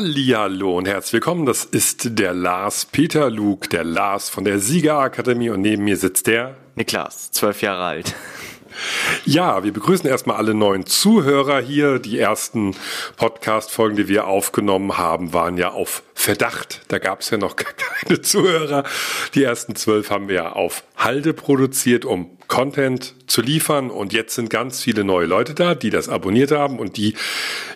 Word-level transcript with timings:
Hallihallo 0.00 0.78
und 0.78 0.88
herzlich 0.88 1.12
willkommen. 1.12 1.44
Das 1.44 1.66
ist 1.66 2.18
der 2.18 2.32
Lars 2.32 2.86
Peter 2.86 3.28
Luke, 3.28 3.68
der 3.68 3.84
Lars 3.84 4.30
von 4.30 4.44
der 4.44 4.58
Siegerakademie 4.58 5.50
und 5.50 5.60
neben 5.60 5.84
mir 5.84 5.98
sitzt 5.98 6.26
der 6.26 6.56
Niklas, 6.74 7.30
zwölf 7.32 7.60
Jahre 7.60 7.84
alt. 7.84 8.14
Ja, 9.24 9.64
wir 9.64 9.72
begrüßen 9.72 10.08
erstmal 10.08 10.36
alle 10.36 10.54
neuen 10.54 10.86
Zuhörer 10.86 11.60
hier. 11.60 11.98
Die 11.98 12.18
ersten 12.18 12.74
Podcast-Folgen, 13.16 13.96
die 13.96 14.08
wir 14.08 14.26
aufgenommen 14.26 14.98
haben, 14.98 15.32
waren 15.32 15.56
ja 15.56 15.70
auf 15.70 16.02
Verdacht. 16.14 16.82
Da 16.88 16.98
gab 16.98 17.20
es 17.20 17.30
ja 17.30 17.38
noch 17.38 17.56
keine 18.06 18.20
Zuhörer. 18.20 18.84
Die 19.34 19.42
ersten 19.42 19.76
zwölf 19.76 20.10
haben 20.10 20.28
wir 20.28 20.34
ja 20.36 20.52
auf 20.52 20.84
Halde 20.96 21.32
produziert, 21.32 22.04
um 22.04 22.38
Content 22.48 23.14
zu 23.26 23.42
liefern. 23.42 23.90
Und 23.90 24.12
jetzt 24.12 24.34
sind 24.34 24.50
ganz 24.50 24.82
viele 24.82 25.04
neue 25.04 25.26
Leute 25.26 25.54
da, 25.54 25.74
die 25.74 25.90
das 25.90 26.08
abonniert 26.08 26.50
haben 26.50 26.78
und 26.78 26.96
die 26.96 27.14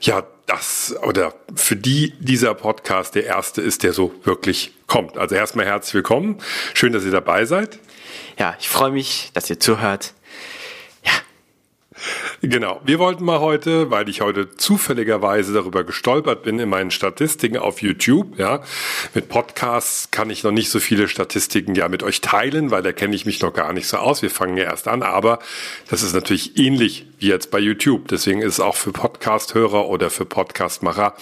ja 0.00 0.24
das 0.46 0.95
oder 1.02 1.34
für 1.54 1.76
die 1.76 2.12
dieser 2.18 2.54
Podcast 2.54 3.14
der 3.14 3.24
erste 3.24 3.62
ist, 3.62 3.82
der 3.82 3.92
so 3.92 4.12
wirklich 4.25 4.72
kommt. 4.86 5.17
Also 5.17 5.34
erstmal 5.34 5.64
herzlich 5.64 5.95
willkommen. 5.95 6.39
Schön, 6.75 6.92
dass 6.92 7.04
ihr 7.04 7.11
dabei 7.11 7.45
seid. 7.46 7.79
Ja, 8.39 8.56
ich 8.58 8.68
freue 8.68 8.90
mich, 8.90 9.31
dass 9.32 9.48
ihr 9.48 9.61
zuhört. 9.61 10.12
Genau. 12.46 12.79
Wir 12.84 12.98
wollten 12.98 13.25
mal 13.25 13.40
heute, 13.40 13.90
weil 13.90 14.07
ich 14.11 14.21
heute 14.21 14.54
zufälligerweise 14.54 15.54
darüber 15.54 15.82
gestolpert 15.82 16.43
bin 16.43 16.58
in 16.58 16.68
meinen 16.68 16.90
Statistiken 16.90 17.57
auf 17.57 17.80
YouTube, 17.80 18.39
ja. 18.39 18.62
Mit 19.14 19.30
Podcasts 19.30 20.11
kann 20.11 20.29
ich 20.29 20.44
noch 20.44 20.50
nicht 20.50 20.68
so 20.68 20.79
viele 20.79 21.08
Statistiken 21.08 21.75
ja 21.75 21.89
mit 21.89 22.03
euch 22.03 22.20
teilen, 22.20 22.70
weil 22.70 22.82
da 22.82 22.93
kenne 22.93 23.14
ich 23.14 23.25
mich 23.25 23.40
noch 23.40 23.54
gar 23.54 23.72
nicht 23.72 23.86
so 23.86 23.96
aus. 23.96 24.20
Wir 24.20 24.29
fangen 24.29 24.58
ja 24.58 24.64
erst 24.64 24.89
an, 24.89 25.03
aber 25.03 25.39
das 25.89 26.03
ist 26.03 26.14
natürlich 26.14 26.58
ähnlich 26.58 27.07
wie 27.18 27.29
jetzt 27.29 27.50
bei 27.50 27.58
YouTube. 27.58 28.08
Deswegen 28.08 28.43
ist 28.43 28.54
es 28.54 28.61
auch 28.61 28.76
für 28.76 28.92
Podcast-Hörer 28.92 29.89
oder 29.89 30.11
für 30.11 30.26
Podcastmacher 30.26 31.14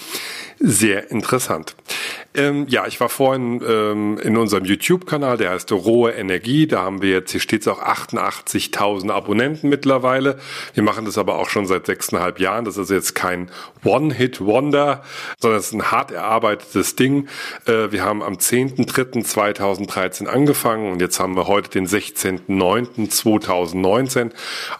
sehr 0.62 1.10
interessant. 1.10 1.74
Ähm, 2.34 2.66
ja, 2.68 2.86
ich 2.86 2.98
war 3.00 3.10
vorhin 3.10 3.62
ähm, 3.66 4.18
in 4.18 4.38
unserem 4.38 4.64
YouTube-Kanal, 4.64 5.36
der 5.36 5.50
heißt 5.50 5.70
Rohe 5.72 6.12
Energie. 6.12 6.66
Da 6.66 6.80
haben 6.82 7.02
wir 7.02 7.10
jetzt, 7.10 7.32
hier 7.32 7.40
steht 7.40 7.60
es 7.62 7.68
auch 7.68 7.82
88.000 7.82 9.10
Abonnenten 9.10 9.68
mittlerweile. 9.68 10.38
Wir 10.72 10.82
machen 10.82 11.04
das 11.04 11.18
aber 11.18 11.38
auch 11.38 11.50
schon 11.50 11.66
seit 11.66 11.84
sechseinhalb 11.86 12.40
Jahren. 12.40 12.64
Das 12.64 12.78
ist 12.78 12.90
jetzt 12.90 13.14
kein 13.14 13.50
One-Hit-Wonder, 13.84 15.02
sondern 15.40 15.60
es 15.60 15.66
ist 15.66 15.74
ein 15.74 15.90
hart 15.90 16.12
erarbeitetes 16.12 16.96
Ding. 16.96 17.28
Äh, 17.66 17.90
wir 17.90 18.02
haben 18.02 18.22
am 18.22 18.36
10.3.2013 18.36 20.26
angefangen 20.26 20.90
und 20.92 21.02
jetzt 21.02 21.20
haben 21.20 21.36
wir 21.36 21.48
heute 21.48 21.68
den 21.70 21.86
16.9.2019. 21.86 24.30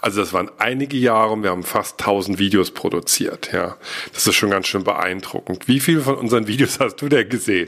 Also 0.00 0.20
das 0.20 0.32
waren 0.32 0.50
einige 0.58 0.96
Jahre 0.96 1.32
und 1.32 1.42
wir 1.42 1.50
haben 1.50 1.64
fast 1.64 2.00
1000 2.00 2.38
Videos 2.38 2.70
produziert. 2.70 3.50
Ja, 3.52 3.76
das 4.14 4.26
ist 4.26 4.36
schon 4.36 4.48
ganz 4.50 4.68
schön 4.68 4.84
beeindruckend. 4.84 5.68
Wie 5.72 5.80
viele 5.80 6.02
von 6.02 6.16
unseren 6.16 6.46
Videos 6.48 6.78
hast 6.80 6.96
du 6.96 7.08
denn 7.08 7.30
gesehen? 7.30 7.66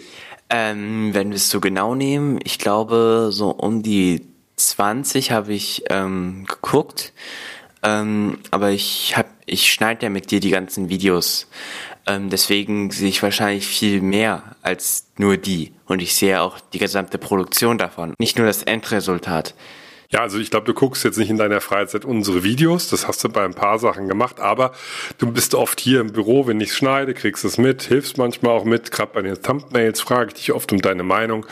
Ähm, 0.50 1.14
wenn 1.14 1.30
wir 1.30 1.36
es 1.36 1.48
so 1.48 1.58
genau 1.58 1.94
nehmen, 1.94 2.38
ich 2.44 2.58
glaube, 2.58 3.30
so 3.30 3.48
um 3.48 3.83
die 3.83 4.27
20 4.56 5.30
habe 5.30 5.55
ich 5.55 5.84
ähm, 5.88 6.44
geguckt. 6.46 7.14
Ähm, 7.83 8.41
aber 8.50 8.72
ich 8.72 9.16
hab, 9.16 9.27
ich 9.46 9.72
schneide 9.72 10.02
ja 10.02 10.11
mit 10.11 10.30
dir 10.30 10.41
die 10.41 10.50
ganzen 10.50 10.91
Videos. 10.91 11.48
Ähm, 12.06 12.28
deswegen 12.28 12.91
sehe 12.91 13.08
ich 13.08 13.22
wahrscheinlich 13.22 13.66
viel 13.66 14.02
mehr 14.02 14.55
als 14.61 15.06
nur 15.16 15.39
die. 15.39 15.72
Und 15.86 16.02
ich 16.02 16.14
sehe 16.14 16.42
auch 16.42 16.61
die 16.61 16.78
gesamte 16.80 17.16
Produktion 17.16 17.78
davon, 17.78 18.12
nicht 18.18 18.36
nur 18.36 18.46
das 18.46 18.64
Endresultat. 18.64 19.55
Ja, 20.10 20.20
also 20.20 20.38
ich 20.38 20.50
glaube, 20.50 20.66
du 20.66 20.74
guckst 20.74 21.05
jetzt 21.05 21.19
nicht 21.19 21.30
in 21.30 21.38
deiner 21.38 21.60
Freizeit 21.60 22.05
unsere 22.05 22.44
Videos, 22.44 22.88
das 22.88 23.08
hast 23.08 23.24
du 23.24 23.28
bei 23.28 23.44
ein 23.44 23.55
paar 23.55 23.78
Sachen 23.78 24.06
gemacht, 24.06 24.38
aber 24.38 24.72
du 25.19 25.30
bist 25.33 25.55
oft 25.55 25.80
hier 25.80 26.00
im 26.00 26.12
Büro, 26.12 26.46
wenn 26.46 26.61
ich 26.61 26.74
schneide, 26.74 27.14
kriegst 27.14 27.44
es 27.44 27.58
mit, 27.58 27.83
hilfst 27.83 28.19
manchmal 28.19 28.52
auch 28.52 28.64
mit, 28.64 28.91
gerade 28.91 29.12
bei 29.14 29.22
den 29.22 29.41
Thumbnails 29.41 30.00
frage 30.00 30.28
ich 30.28 30.34
dich 30.34 30.52
oft 30.52 30.72
um 30.72 30.80
deine 30.80 31.02
Meinung, 31.02 31.46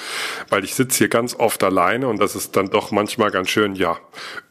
weil 0.48 0.64
ich 0.64 0.74
sitze 0.74 0.98
hier 0.98 1.08
ganz 1.08 1.34
oft 1.34 1.64
alleine 1.64 2.08
und 2.08 2.20
das 2.20 2.36
ist 2.36 2.56
dann 2.56 2.68
doch 2.68 2.90
manchmal 2.90 3.30
ganz 3.30 3.48
schön, 3.48 3.74
ja, 3.74 3.98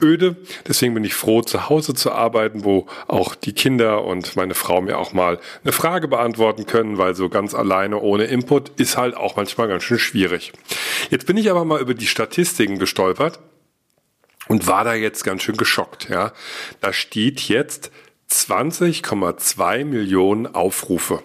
öde. 0.02 0.36
Deswegen 0.68 0.94
bin 0.94 1.04
ich 1.04 1.14
froh, 1.14 1.42
zu 1.42 1.70
Hause 1.70 1.94
zu 1.94 2.12
arbeiten, 2.12 2.64
wo 2.64 2.88
auch 3.08 3.36
die 3.36 3.54
Kinder 3.54 4.04
und 4.04 4.36
meine 4.36 4.56
Frau 4.56 4.82
mir 4.82 4.98
auch 4.98 5.14
mal 5.14 5.40
eine 5.64 5.72
Frage 5.72 6.08
beantworten 6.08 6.66
können, 6.66 6.98
weil 6.98 7.16
so 7.16 7.30
ganz 7.30 7.54
alleine 7.54 8.00
ohne 8.00 8.26
Input 8.26 8.70
ist 8.80 8.98
halt 8.98 9.16
auch 9.16 9.36
manchmal 9.36 9.68
ganz 9.68 9.84
schön 9.84 10.00
schwierig. 10.00 10.54
Jetzt 11.10 11.28
bin 11.28 11.38
ich 11.38 11.52
aber 11.52 11.66
mal 11.66 11.80
über 11.80 11.94
die 11.94 12.08
Statistiken 12.08 12.80
gestolpert 12.80 13.40
und 14.48 14.68
war 14.68 14.84
da 14.84 14.94
jetzt 14.94 15.24
ganz 15.24 15.44
schön 15.44 15.58
geschockt. 15.58 16.10
Ja, 16.10 16.34
da 16.80 16.94
steht 16.94 17.42
jetzt 17.42 17.92
20,2 18.30 19.86
Millionen 19.86 20.48
Aufrufe. 20.48 21.24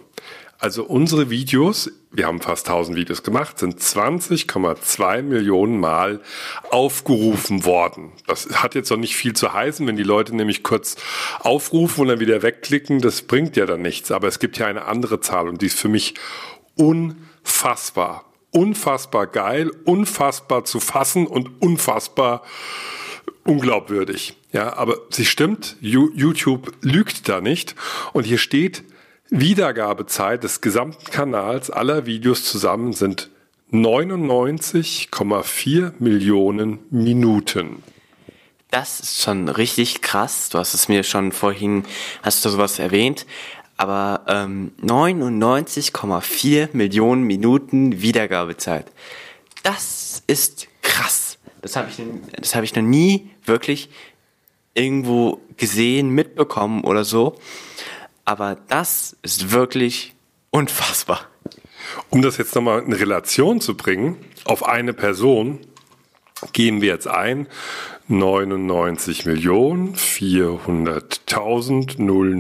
Also 0.59 0.85
unsere 0.85 1.29
Videos, 1.29 1.91
wir 2.11 2.27
haben 2.27 2.41
fast 2.41 2.67
1000 2.69 2.97
Videos 2.97 3.23
gemacht, 3.23 3.59
sind 3.59 3.79
20,2 3.79 5.23
Millionen 5.23 5.79
Mal 5.79 6.23
aufgerufen 6.71 7.67
worden. 7.67 8.13
Das 8.27 8.49
hat 8.63 8.75
jetzt 8.75 8.91
noch 8.91 8.97
nicht 8.97 9.17
viel 9.17 9.35
zu 9.35 9.53
heißen, 9.53 9.87
wenn 9.87 9.97
die 9.97 10.03
Leute 10.03 10.35
nämlich 10.35 10.63
kurz 10.63 10.97
aufrufen 11.41 12.03
und 12.03 12.09
dann 12.09 12.21
wieder 12.21 12.43
wegklicken, 12.43 13.03
das 13.03 13.23
bringt 13.23 13.57
ja 13.57 13.67
dann 13.67 13.83
nichts. 13.83 14.11
Aber 14.11 14.29
es 14.29 14.39
gibt 14.39 14.57
ja 14.57 14.67
eine 14.67 14.87
andere 14.87 15.21
Zahl 15.21 15.47
und 15.49 15.61
die 15.61 15.67
ist 15.67 15.79
für 15.79 15.89
mich 15.89 16.15
unfassbar. 16.75 18.25
Unfassbar 18.51 19.27
geil, 19.27 19.71
unfassbar 19.85 20.65
zu 20.65 20.81
fassen 20.81 21.27
und 21.27 21.61
unfassbar 21.61 22.43
unglaubwürdig. 23.47 24.37
Ja, 24.53 24.77
aber 24.77 24.99
sie 25.11 25.25
stimmt, 25.25 25.77
YouTube 25.81 26.73
lügt 26.81 27.29
da 27.29 27.41
nicht. 27.41 27.75
Und 28.13 28.25
hier 28.25 28.39
steht, 28.39 28.85
Wiedergabezeit 29.31 30.45
des 30.45 30.61
gesamten 30.61 31.11
Kanals 31.11 31.71
aller 31.71 32.07
Videos 32.07 32.45
zusammen 32.45 32.93
sind 32.93 33.31
99,4 33.73 35.93
Millionen 35.99 36.79
Minuten. 36.91 37.83
Das 38.71 39.01
ist 39.01 39.23
schon 39.23 39.49
richtig 39.49 40.03
krass. 40.03 40.49
Du 40.49 40.59
hast 40.59 40.75
es 40.75 40.89
mir 40.89 41.03
schon 41.03 41.33
vorhin, 41.33 41.83
hast 42.23 42.45
du 42.45 42.51
sowas 42.51 42.79
erwähnt. 42.79 43.27
Aber 43.77 44.23
ähm, 44.29 44.71
99,4 44.83 46.69
Millionen 46.73 47.25
Minuten 47.25 48.01
Wiedergabezeit. 48.01 48.87
Das 49.63 50.23
ist 50.27 50.69
krass. 50.83 51.39
Das 51.61 51.77
habe 51.77 51.91
ich, 51.91 51.99
hab 52.55 52.63
ich 52.63 52.75
noch 52.75 52.83
nie 52.83 53.31
wirklich 53.49 53.89
irgendwo 54.75 55.41
gesehen, 55.57 56.11
mitbekommen 56.11 56.85
oder 56.85 57.05
so. 57.05 57.39
Aber 58.25 58.57
das 58.69 59.17
ist 59.23 59.53
wirklich 59.53 60.15
unfassbar. 60.51 61.29
Um 62.11 62.23
das 62.23 62.37
jetzt 62.37 62.55
nochmal 62.55 62.83
in 62.83 62.93
Relation 62.93 63.61
zu 63.61 63.77
bringen, 63.77 64.17
auf 64.45 64.65
eine 64.67 64.93
Person 64.93 65.61
gehen 66.53 66.83
wir 66.83 66.89
jetzt 66.89 67.09
ein 67.09 67.49
99 68.09 69.27
Millionen 69.27 69.95
400.000 69.95 71.99
000 71.99 72.35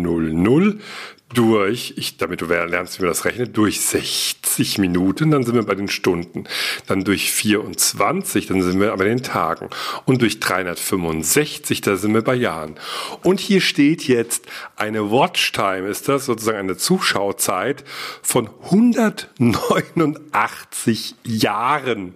durch, 1.36 1.94
ich, 1.96 2.16
damit 2.16 2.40
du 2.40 2.46
lernst, 2.46 2.98
wie 2.98 3.02
man 3.02 3.10
das 3.10 3.26
rechnet, 3.26 3.56
durch 3.56 3.80
60 3.82 4.78
Minuten, 4.78 5.30
dann 5.30 5.44
sind 5.44 5.54
wir 5.54 5.64
bei 5.64 5.74
den 5.74 5.88
Stunden. 5.88 6.44
Dann 6.86 7.04
durch 7.04 7.30
24, 7.30 8.46
dann 8.46 8.62
sind 8.62 8.80
wir 8.80 8.96
bei 8.96 9.04
den 9.04 9.22
Tagen. 9.22 9.68
Und 10.06 10.22
durch 10.22 10.40
365, 10.40 11.82
da 11.82 11.96
sind 11.96 12.14
wir 12.14 12.22
bei 12.22 12.34
Jahren. 12.34 12.76
Und 13.22 13.38
hier 13.38 13.60
steht 13.60 14.08
jetzt 14.08 14.46
eine 14.76 15.10
Watchtime, 15.10 15.88
ist 15.88 16.08
das 16.08 16.24
sozusagen 16.24 16.56
eine 16.58 16.78
Zuschauzeit 16.78 17.84
von 18.22 18.48
189 18.64 21.16
Jahren. 21.22 22.14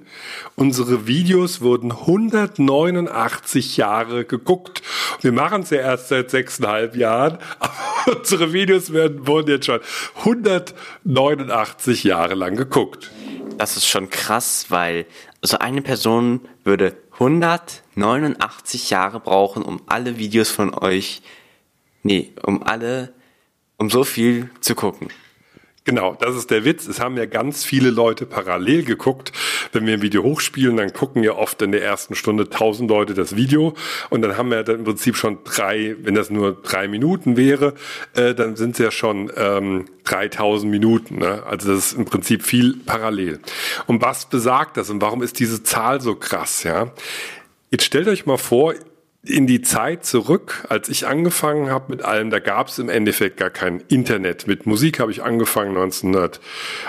Unsere 0.56 1.06
Videos 1.06 1.60
wurden 1.60 1.92
189 1.92 3.76
Jahre 3.76 4.24
geguckt. 4.24 4.80
Wir 5.20 5.32
machen 5.32 5.60
es 5.62 5.70
ja 5.70 5.80
erst 5.80 6.08
seit 6.08 6.30
sechseinhalb 6.30 6.96
Jahren, 6.96 7.36
aber 7.58 8.18
unsere 8.18 8.54
Videos 8.54 8.92
werden, 8.92 9.09
wurden 9.26 9.50
jetzt 9.50 9.66
schon 9.66 9.80
189 10.18 12.04
Jahre 12.04 12.34
lang 12.34 12.56
geguckt. 12.56 13.10
Das 13.56 13.76
ist 13.76 13.86
schon 13.86 14.10
krass, 14.10 14.66
weil 14.68 15.06
so 15.42 15.58
eine 15.58 15.82
Person 15.82 16.40
würde 16.64 16.96
189 17.12 18.90
Jahre 18.90 19.20
brauchen, 19.20 19.62
um 19.62 19.82
alle 19.86 20.18
Videos 20.18 20.50
von 20.50 20.72
euch, 20.74 21.22
nee, 22.02 22.32
um 22.42 22.62
alle, 22.62 23.12
um 23.76 23.90
so 23.90 24.04
viel 24.04 24.50
zu 24.60 24.74
gucken. 24.74 25.08
Genau, 25.84 26.14
das 26.14 26.36
ist 26.36 26.50
der 26.50 26.64
Witz. 26.64 26.86
Es 26.86 27.00
haben 27.00 27.16
ja 27.16 27.26
ganz 27.26 27.64
viele 27.64 27.90
Leute 27.90 28.26
parallel 28.26 28.84
geguckt. 28.84 29.32
Wenn 29.72 29.86
wir 29.86 29.94
ein 29.94 30.02
Video 30.02 30.22
hochspielen, 30.22 30.76
dann 30.76 30.92
gucken 30.92 31.22
ja 31.22 31.32
oft 31.32 31.60
in 31.62 31.72
der 31.72 31.82
ersten 31.82 32.14
Stunde 32.14 32.48
tausend 32.48 32.90
Leute 32.90 33.14
das 33.14 33.36
Video 33.36 33.74
und 34.08 34.22
dann 34.22 34.36
haben 34.36 34.50
wir 34.50 34.62
dann 34.62 34.76
im 34.80 34.84
Prinzip 34.84 35.16
schon 35.16 35.38
drei, 35.44 35.96
wenn 36.02 36.14
das 36.14 36.30
nur 36.30 36.60
drei 36.62 36.88
Minuten 36.88 37.36
wäre, 37.36 37.74
äh, 38.14 38.34
dann 38.34 38.56
sind 38.56 38.72
es 38.72 38.78
ja 38.78 38.90
schon 38.90 39.30
ähm, 39.36 39.86
3000 40.04 40.70
Minuten. 40.70 41.18
Ne? 41.18 41.42
Also 41.44 41.74
das 41.74 41.86
ist 41.86 41.98
im 41.98 42.04
Prinzip 42.04 42.42
viel 42.42 42.76
parallel. 42.84 43.40
Und 43.86 44.02
was 44.02 44.26
besagt 44.26 44.76
das 44.76 44.90
und 44.90 45.00
warum 45.00 45.22
ist 45.22 45.38
diese 45.38 45.62
Zahl 45.62 46.00
so 46.00 46.14
krass? 46.14 46.64
Ja, 46.64 46.92
jetzt 47.70 47.84
stellt 47.84 48.08
euch 48.08 48.26
mal 48.26 48.38
vor, 48.38 48.74
in 49.22 49.46
die 49.46 49.60
Zeit 49.60 50.06
zurück, 50.06 50.64
als 50.70 50.88
ich 50.88 51.06
angefangen 51.06 51.70
habe 51.70 51.92
mit 51.92 52.02
allem, 52.02 52.30
da 52.30 52.38
gab 52.38 52.68
es 52.68 52.78
im 52.78 52.88
Endeffekt 52.88 53.36
gar 53.36 53.50
kein 53.50 53.82
Internet. 53.88 54.46
Mit 54.46 54.64
Musik 54.64 54.98
habe 54.98 55.12
ich 55.12 55.22
angefangen 55.22 55.76
1900, 55.76 56.40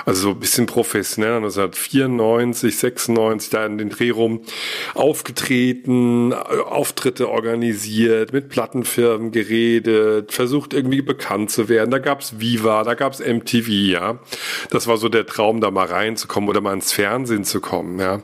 also 0.06 0.22
so 0.22 0.30
ein 0.30 0.40
bisschen 0.40 0.66
professionell, 0.66 1.36
1994, 1.36 2.78
96, 2.78 3.50
da 3.50 3.66
in 3.66 3.78
den 3.78 3.90
Dreh 3.90 4.12
rum, 4.12 4.44
aufgetreten, 4.94 6.32
Auftritte 6.34 7.28
organisiert, 7.28 8.32
mit 8.32 8.48
Plattenfirmen 8.48 9.34
geredet, 9.34 10.32
versucht 10.32 10.74
irgendwie 10.74 11.02
bekannt 11.02 11.52
zu 11.52 11.68
werden. 11.68 11.92
Da 11.92 12.00
gab's 12.00 12.40
Viva, 12.40 12.84
da 12.84 12.94
gab's 12.94 13.20
MTV, 13.20 13.68
ja. 13.68 14.20
Das 14.70 14.88
war 14.88 14.96
so 14.96 15.10
der 15.10 15.26
Traum, 15.26 15.60
da 15.60 15.70
mal 15.70 15.88
reinzukommen 15.88 16.50
oder 16.50 16.62
mal 16.62 16.74
ins 16.74 16.94
Fernsehen 16.94 17.44
zu 17.44 17.60
kommen, 17.60 18.00
ja. 18.00 18.22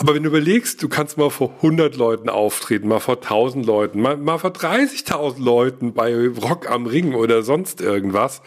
Aber 0.00 0.14
wenn 0.14 0.22
du 0.22 0.28
überlegst, 0.28 0.80
du 0.80 0.88
kannst 0.88 1.18
mal 1.18 1.28
vor 1.28 1.54
100 1.56 1.96
Leuten 1.96 2.28
auftreten, 2.28 2.86
mal 2.86 3.00
vor 3.00 3.16
1000 3.16 3.66
Leuten, 3.66 4.00
mal, 4.00 4.16
mal 4.16 4.38
vor 4.38 4.50
30.000 4.50 5.42
Leuten 5.42 5.92
bei 5.92 6.28
Rock 6.40 6.70
am 6.70 6.86
Ring 6.86 7.14
oder 7.14 7.42
sonst 7.42 7.80
irgendwas. 7.80 8.40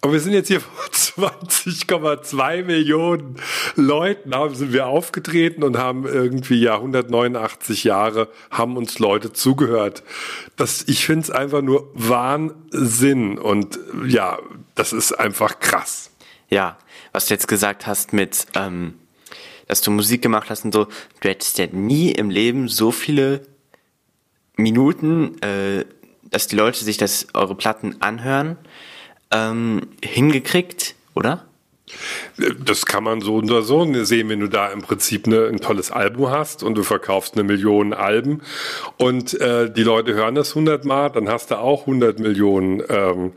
Aber 0.00 0.12
wir 0.12 0.20
sind 0.20 0.32
jetzt 0.32 0.48
hier 0.48 0.60
vor 0.60 0.84
20,2 0.90 2.64
Millionen 2.64 3.36
Leuten, 3.76 4.34
haben, 4.34 4.56
sind 4.56 4.72
wir 4.72 4.88
aufgetreten 4.88 5.62
und 5.62 5.78
haben 5.78 6.06
irgendwie 6.06 6.60
ja 6.60 6.74
189 6.74 7.84
Jahre, 7.84 8.28
haben 8.50 8.76
uns 8.76 8.98
Leute 8.98 9.32
zugehört. 9.32 10.02
Das, 10.56 10.82
ich 10.88 11.06
finde 11.06 11.22
es 11.22 11.30
einfach 11.30 11.62
nur 11.62 11.88
Wahnsinn 11.94 13.38
und 13.38 13.78
ja, 14.08 14.40
das 14.74 14.92
ist 14.92 15.12
einfach 15.12 15.60
krass. 15.60 16.10
Ja, 16.48 16.78
was 17.12 17.26
du 17.26 17.34
jetzt 17.34 17.46
gesagt 17.46 17.86
hast 17.86 18.12
mit, 18.12 18.46
ähm, 18.56 18.94
dass 19.68 19.80
du 19.82 19.90
Musik 19.90 20.22
gemacht 20.22 20.50
hast 20.50 20.64
und 20.64 20.72
so, 20.72 20.86
du 21.20 21.28
hättest 21.28 21.58
ja 21.58 21.66
nie 21.70 22.10
im 22.10 22.30
Leben 22.30 22.68
so 22.68 22.90
viele 22.90 23.42
Minuten, 24.56 25.40
äh, 25.40 25.84
dass 26.24 26.48
die 26.48 26.56
Leute 26.56 26.84
sich 26.84 26.96
das 26.96 27.28
eure 27.34 27.54
Platten 27.54 27.96
anhören, 28.00 28.58
ähm, 29.30 29.88
hingekriegt, 30.02 30.94
oder? 31.14 31.47
Das 32.64 32.86
kann 32.86 33.04
man 33.04 33.20
so 33.20 33.36
oder 33.36 33.62
so 33.62 33.86
sehen, 34.04 34.28
wenn 34.28 34.40
du 34.40 34.48
da 34.48 34.68
im 34.68 34.82
Prinzip 34.82 35.26
eine, 35.26 35.46
ein 35.46 35.60
tolles 35.60 35.90
Album 35.90 36.30
hast 36.30 36.62
und 36.62 36.74
du 36.74 36.82
verkaufst 36.82 37.34
eine 37.34 37.44
Million 37.44 37.92
Alben 37.92 38.42
und 38.96 39.38
äh, 39.40 39.70
die 39.70 39.82
Leute 39.82 40.14
hören 40.14 40.34
das 40.34 40.54
hundertmal, 40.54 41.10
dann 41.10 41.28
hast 41.28 41.50
du 41.50 41.58
auch 41.58 41.86
hundert 41.86 42.18
Millionen 42.18 42.82
ähm, 42.88 43.32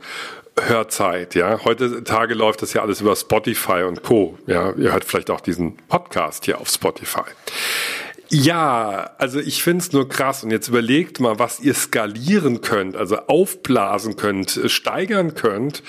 Hörzeit, 0.60 1.34
ja. 1.34 1.64
Heutzutage 1.64 2.34
läuft 2.34 2.60
das 2.60 2.74
ja 2.74 2.82
alles 2.82 3.00
über 3.00 3.16
Spotify 3.16 3.84
und 3.84 4.02
Co. 4.02 4.38
Ja, 4.46 4.72
ihr 4.72 4.92
hört 4.92 5.04
vielleicht 5.04 5.30
auch 5.30 5.40
diesen 5.40 5.76
Podcast 5.88 6.44
hier 6.44 6.60
auf 6.60 6.68
Spotify. 6.68 7.22
Ja, 8.34 9.10
also 9.18 9.40
ich 9.40 9.62
finde 9.62 9.82
es 9.84 9.92
nur 9.92 10.08
krass. 10.08 10.42
Und 10.42 10.52
jetzt 10.52 10.66
überlegt 10.68 11.20
mal, 11.20 11.38
was 11.38 11.60
ihr 11.60 11.74
skalieren 11.74 12.62
könnt, 12.62 12.96
also 12.96 13.16
aufblasen 13.26 14.16
könnt, 14.16 14.58
steigern 14.68 15.34
könnt, 15.34 15.82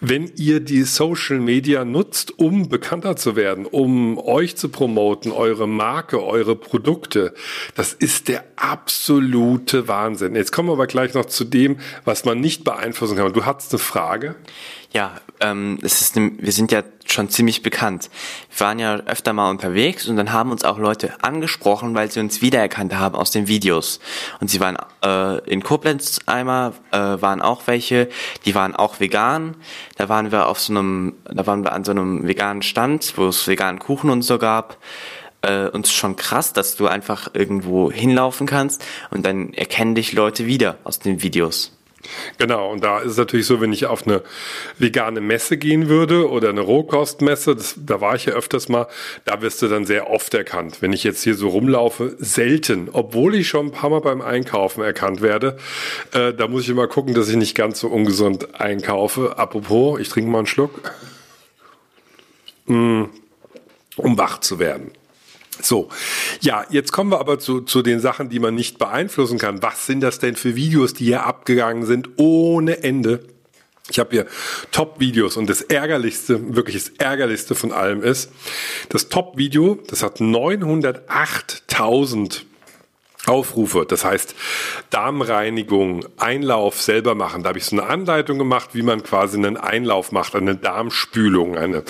wenn 0.00 0.32
ihr 0.36 0.60
die 0.60 0.84
Social 0.84 1.38
Media 1.38 1.84
nutzt, 1.84 2.38
um 2.38 2.70
bekannter 2.70 3.16
zu 3.16 3.36
werden, 3.36 3.66
um 3.66 4.16
euch 4.16 4.56
zu 4.56 4.70
promoten, 4.70 5.32
eure 5.32 5.68
Marke, 5.68 6.24
eure 6.24 6.56
Produkte. 6.56 7.34
Das 7.74 7.92
ist 7.92 8.28
der 8.28 8.44
absolute 8.56 9.86
Wahnsinn. 9.86 10.34
Jetzt 10.34 10.50
kommen 10.50 10.70
wir 10.70 10.72
aber 10.72 10.86
gleich 10.86 11.12
noch 11.12 11.26
zu 11.26 11.44
dem, 11.44 11.76
was 12.06 12.24
man 12.24 12.40
nicht 12.40 12.64
beeinflussen 12.64 13.18
kann. 13.18 13.34
Du 13.34 13.44
hattest 13.44 13.70
eine 13.70 13.80
Frage. 13.80 14.36
Ja, 14.92 15.12
ähm, 15.40 15.78
es 15.82 16.02
ist, 16.02 16.16
wir 16.16 16.52
sind 16.52 16.70
ja 16.70 16.82
schon 17.06 17.30
ziemlich 17.30 17.62
bekannt. 17.62 18.10
Wir 18.50 18.66
waren 18.66 18.78
ja 18.78 18.96
öfter 18.96 19.32
mal 19.32 19.48
unterwegs 19.48 20.06
und 20.06 20.16
dann 20.16 20.32
haben 20.32 20.50
uns 20.50 20.64
auch 20.64 20.78
Leute 20.78 21.14
angesprochen, 21.22 21.94
weil 21.94 22.10
sie 22.10 22.20
uns 22.20 22.42
wiedererkannt 22.42 22.94
haben 22.94 23.14
aus 23.14 23.30
den 23.30 23.48
Videos. 23.48 24.00
Und 24.40 24.48
sie 24.48 24.60
waren 24.60 24.76
äh, 25.02 25.38
in 25.50 25.62
Koblenz 25.62 26.20
einmal, 26.26 26.74
äh, 26.90 26.98
waren 26.98 27.40
auch 27.40 27.62
welche, 27.66 28.10
die 28.44 28.54
waren 28.54 28.76
auch 28.76 29.00
vegan. 29.00 29.56
Da 29.96 30.10
waren 30.10 30.30
wir 30.30 30.46
auf 30.46 30.60
so 30.60 30.74
einem, 30.74 31.14
da 31.24 31.46
waren 31.46 31.64
wir 31.64 31.72
an 31.72 31.84
so 31.84 31.92
einem 31.92 32.28
veganen 32.28 32.62
Stand, 32.62 33.14
wo 33.16 33.28
es 33.28 33.48
veganen 33.48 33.78
Kuchen 33.78 34.10
und 34.10 34.20
so 34.20 34.38
gab. 34.38 34.76
Äh, 35.40 35.68
und 35.68 35.86
es 35.86 35.92
ist 35.92 35.96
schon 35.96 36.16
krass, 36.16 36.52
dass 36.52 36.76
du 36.76 36.86
einfach 36.86 37.30
irgendwo 37.32 37.90
hinlaufen 37.90 38.46
kannst 38.46 38.84
und 39.10 39.24
dann 39.24 39.54
erkennen 39.54 39.94
dich 39.94 40.12
Leute 40.12 40.44
wieder 40.44 40.76
aus 40.84 40.98
den 40.98 41.22
Videos. 41.22 41.72
Genau, 42.38 42.72
und 42.72 42.82
da 42.82 42.98
ist 43.00 43.12
es 43.12 43.16
natürlich 43.16 43.46
so, 43.46 43.60
wenn 43.60 43.72
ich 43.72 43.86
auf 43.86 44.06
eine 44.06 44.22
vegane 44.78 45.20
Messe 45.20 45.56
gehen 45.56 45.88
würde 45.88 46.28
oder 46.28 46.48
eine 46.48 46.60
Rohkostmesse, 46.60 47.54
das, 47.54 47.76
da 47.78 48.00
war 48.00 48.16
ich 48.16 48.26
ja 48.26 48.32
öfters 48.32 48.68
mal, 48.68 48.88
da 49.24 49.40
wirst 49.40 49.62
du 49.62 49.68
dann 49.68 49.86
sehr 49.86 50.10
oft 50.10 50.34
erkannt. 50.34 50.78
Wenn 50.80 50.92
ich 50.92 51.04
jetzt 51.04 51.22
hier 51.22 51.34
so 51.34 51.48
rumlaufe, 51.48 52.16
selten, 52.18 52.88
obwohl 52.92 53.34
ich 53.34 53.48
schon 53.48 53.66
ein 53.66 53.72
paar 53.72 53.90
Mal 53.90 54.00
beim 54.00 54.20
Einkaufen 54.20 54.82
erkannt 54.82 55.20
werde, 55.20 55.58
äh, 56.12 56.32
da 56.34 56.48
muss 56.48 56.62
ich 56.62 56.70
immer 56.70 56.88
gucken, 56.88 57.14
dass 57.14 57.28
ich 57.28 57.36
nicht 57.36 57.54
ganz 57.54 57.80
so 57.80 57.88
ungesund 57.88 58.60
einkaufe. 58.60 59.38
Apropos, 59.38 60.00
ich 60.00 60.08
trinke 60.08 60.30
mal 60.30 60.38
einen 60.38 60.46
Schluck, 60.46 60.92
mm, 62.66 63.04
um 63.96 64.18
wach 64.18 64.40
zu 64.40 64.58
werden. 64.58 64.92
So, 65.64 65.88
ja, 66.40 66.66
jetzt 66.70 66.92
kommen 66.92 67.10
wir 67.10 67.20
aber 67.20 67.38
zu, 67.38 67.60
zu 67.60 67.82
den 67.82 68.00
Sachen, 68.00 68.28
die 68.28 68.40
man 68.40 68.54
nicht 68.54 68.78
beeinflussen 68.78 69.38
kann. 69.38 69.62
Was 69.62 69.86
sind 69.86 70.00
das 70.00 70.18
denn 70.18 70.36
für 70.36 70.56
Videos, 70.56 70.94
die 70.94 71.04
hier 71.04 71.24
abgegangen 71.24 71.86
sind 71.86 72.10
ohne 72.16 72.82
Ende? 72.82 73.20
Ich 73.90 73.98
habe 73.98 74.10
hier 74.10 74.26
Top-Videos 74.70 75.36
und 75.36 75.50
das 75.50 75.62
Ärgerlichste, 75.62 76.54
wirklich 76.54 76.76
das 76.76 76.90
Ärgerlichste 76.98 77.54
von 77.54 77.72
allem 77.72 78.02
ist, 78.02 78.30
das 78.88 79.08
Top-Video, 79.08 79.78
das 79.88 80.02
hat 80.02 80.20
908.000 80.20 82.42
Aufrufe, 83.26 83.84
das 83.86 84.04
heißt 84.04 84.34
Darmreinigung, 84.90 86.06
Einlauf 86.16 86.80
selber 86.80 87.14
machen. 87.14 87.42
Da 87.42 87.50
habe 87.50 87.58
ich 87.58 87.66
so 87.66 87.76
eine 87.76 87.86
Anleitung 87.86 88.38
gemacht, 88.38 88.70
wie 88.72 88.82
man 88.82 89.02
quasi 89.02 89.36
einen 89.36 89.56
Einlauf 89.56 90.10
macht, 90.10 90.34
eine 90.34 90.56
Darmspülung. 90.56 91.56
Eine. 91.56 91.84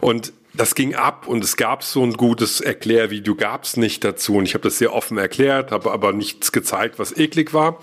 Und 0.00 0.32
das 0.60 0.74
ging 0.74 0.94
ab 0.94 1.26
und 1.26 1.42
es 1.42 1.56
gab 1.56 1.82
so 1.82 2.02
ein 2.02 2.12
gutes 2.12 2.60
Erklärvideo, 2.60 3.34
gab 3.34 3.64
es 3.64 3.78
nicht 3.78 4.04
dazu. 4.04 4.34
Und 4.34 4.44
ich 4.44 4.52
habe 4.52 4.64
das 4.64 4.76
sehr 4.76 4.92
offen 4.92 5.16
erklärt, 5.16 5.72
habe 5.72 5.90
aber 5.90 6.12
nichts 6.12 6.52
gezeigt, 6.52 6.98
was 6.98 7.16
eklig 7.16 7.54
war. 7.54 7.78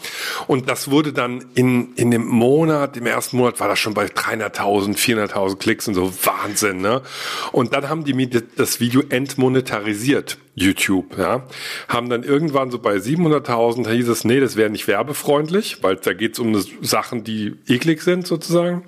Und 0.46 0.70
das 0.70 0.92
wurde 0.92 1.12
dann 1.12 1.44
in, 1.56 1.96
in 1.96 2.12
dem 2.12 2.28
Monat, 2.28 2.96
im 2.96 3.08
ersten 3.08 3.38
Monat 3.38 3.60
war 3.60 3.68
das 3.68 3.80
schon 3.80 3.96
bei 3.96 4.06
300.000, 4.06 4.96
400.000 4.96 5.58
Klicks 5.58 5.88
und 5.88 5.96
so 5.96 6.14
Wahnsinn. 6.24 6.82
Ne? 6.82 7.02
Und 7.52 7.74
dann 7.74 7.90
haben 7.90 8.04
die 8.04 8.14
mir 8.14 8.28
das 8.28 8.80
Video 8.80 9.02
entmonetarisiert. 9.10 10.38
YouTube, 10.60 11.20
ja, 11.20 11.46
haben 11.88 12.10
dann 12.10 12.24
irgendwann 12.24 12.72
so 12.72 12.80
bei 12.80 12.96
700.000 12.96 13.92
hieß 13.92 14.08
es, 14.08 14.24
nee, 14.24 14.40
das 14.40 14.56
wäre 14.56 14.72
nicht 14.72 14.88
werbefreundlich, 14.88 15.84
weil 15.84 15.98
da 15.98 16.14
geht 16.14 16.34
es 16.34 16.40
um 16.40 16.60
Sachen, 16.82 17.24
die 17.24 17.54
eklig 17.68 18.02
sind 18.02 18.26
sozusagen. 18.26 18.84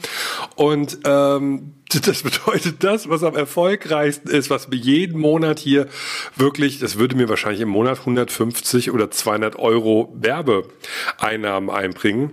Und 0.60 1.00
ähm, 1.06 1.76
das 2.06 2.22
bedeutet 2.22 2.84
das, 2.84 3.08
was 3.08 3.24
am 3.24 3.34
erfolgreichsten 3.34 4.28
ist, 4.30 4.50
was 4.50 4.68
mir 4.68 4.76
jeden 4.76 5.18
Monat 5.18 5.57
hier 5.57 5.88
wirklich, 6.36 6.80
das 6.80 6.98
würde 6.98 7.16
mir 7.16 7.30
wahrscheinlich 7.30 7.62
im 7.62 7.69
Monat 7.69 8.00
150 8.00 8.92
oder 8.92 9.10
200 9.10 9.56
Euro 9.57 10.14
Werbeeinnahmen 10.19 11.69
einbringen. 11.69 12.31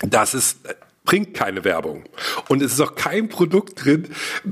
Das 0.00 0.32
ist 0.32 0.60
bringt 1.04 1.34
keine 1.34 1.64
Werbung. 1.64 2.04
Und 2.48 2.62
es 2.62 2.72
ist 2.72 2.80
auch 2.80 2.94
kein 2.94 3.28
Produkt 3.28 3.84
drin, 3.84 4.08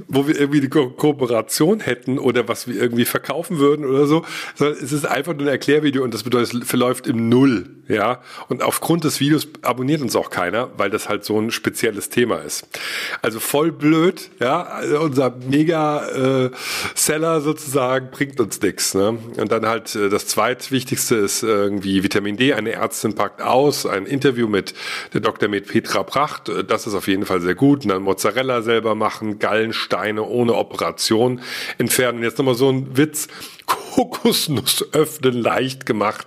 wo 0.09 0.27
wir 0.29 0.39
irgendwie 0.39 0.59
eine 0.59 0.69
Ko 0.69 0.91
Kooperation 0.91 1.81
hätten 1.81 2.19
oder 2.19 2.47
was 2.47 2.69
wir 2.69 2.81
irgendwie 2.81 3.07
verkaufen 3.07 3.59
würden 3.59 3.87
oder 3.87 4.07
so, 4.07 4.25
sondern 4.55 4.77
es 4.83 4.93
ist 4.93 5.07
einfach 5.07 5.33
nur 5.33 5.43
ein 5.43 5.49
Erklärvideo 5.49 6.05
und 6.05 6.13
das 6.13 6.23
bedeutet, 6.23 6.63
es 6.63 6.69
verläuft 6.69 7.07
im 7.07 7.31
Null, 7.31 7.71
ja. 7.89 8.21
Und 8.49 8.63
aufgrund 8.63 9.05
des 9.05 9.19
Videos 9.19 9.49
abonniert 9.63 10.03
uns 10.03 10.15
auch 10.15 10.29
keiner, 10.29 10.71
weil 10.77 10.91
das 10.91 11.09
halt 11.09 11.25
so 11.25 11.41
ein 11.41 11.51
spezielles 11.51 12.11
Thema 12.11 12.37
ist. 12.37 12.69
Also 13.23 13.41
voll 13.41 13.73
blöd, 13.73 14.31
ja. 14.39 14.63
Also 14.63 15.01
unser 15.01 15.35
mega 15.49 16.07
äh, 16.09 16.51
Seller 16.95 17.41
sozusagen 17.41 18.11
bringt 18.11 18.39
uns 18.41 18.61
nichts. 18.61 18.95
Ne? 18.95 19.19
Und 19.39 19.51
dann 19.51 19.67
halt 19.67 19.95
äh, 19.95 20.11
das 20.11 20.27
zweitwichtigste 20.27 21.17
ist 21.17 21.43
irgendwie 21.43 22.03
Vitamin 22.03 22.37
D, 22.37 22.53
eine 22.53 22.73
Ärztin 22.73 23.15
packt 23.15 23.41
aus, 23.41 23.87
ein 23.87 24.05
Interview 24.05 24.49
mit 24.49 24.75
der 25.15 25.23
Dr. 25.23 25.49
Med 25.49 25.67
Petra 25.67 26.03
Pracht 26.03 26.42
gemacht. 26.45 26.49
Äh, 26.49 26.65
das 26.65 26.87
ist 26.87 26.95
auf 26.95 27.09
jeden 27.09 27.27
Fall 27.27 27.41
sehr 27.41 27.55
gut. 27.55 27.85
Und 27.85 27.91
dann 27.91 28.03
Mozzarella 28.03 28.63
selber 28.63 28.95
machen, 28.95 29.39
Gallensteine 29.39 30.23
ohne 30.23 30.55
Operation 30.55 31.41
entfernen. 31.79 32.23
Jetzt 32.23 32.39
nochmal 32.39 32.55
so 32.55 32.71
ein 32.71 32.97
Witz. 32.97 33.29
Kokosnuss 33.67 34.87
öffnen 34.93 35.35
leicht 35.35 35.85
gemacht, 35.85 36.27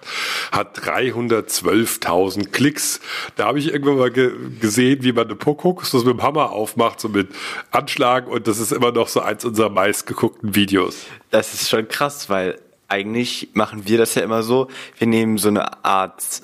hat 0.52 0.78
312.000 0.80 2.52
Klicks. 2.52 3.00
Da 3.36 3.48
habe 3.48 3.58
ich 3.58 3.72
irgendwann 3.72 3.98
mal 3.98 4.12
ge 4.12 4.32
gesehen, 4.60 5.04
wie 5.04 5.12
man 5.12 5.26
eine 5.26 5.36
Kokosnuss 5.36 6.06
mit 6.06 6.14
dem 6.14 6.22
Hammer 6.22 6.52
aufmacht, 6.52 7.00
so 7.00 7.10
mit 7.10 7.30
Anschlagen 7.72 8.32
und 8.32 8.48
das 8.48 8.60
ist 8.60 8.72
immer 8.72 8.92
noch 8.92 9.08
so 9.08 9.20
eins 9.20 9.44
unserer 9.46 9.70
meistgeguckten 9.70 10.54
Videos. 10.54 11.08
Das 11.32 11.56
ist 11.56 11.70
schon 11.70 11.88
krass, 11.88 12.30
weil 12.30 12.60
eigentlich 12.88 13.50
machen 13.54 13.88
wir 13.88 13.98
das 13.98 14.14
ja 14.14 14.22
immer 14.22 14.44
so, 14.44 14.68
wir 15.00 15.08
nehmen 15.08 15.40
so 15.40 15.48
eine 15.48 15.84
Art 15.84 16.42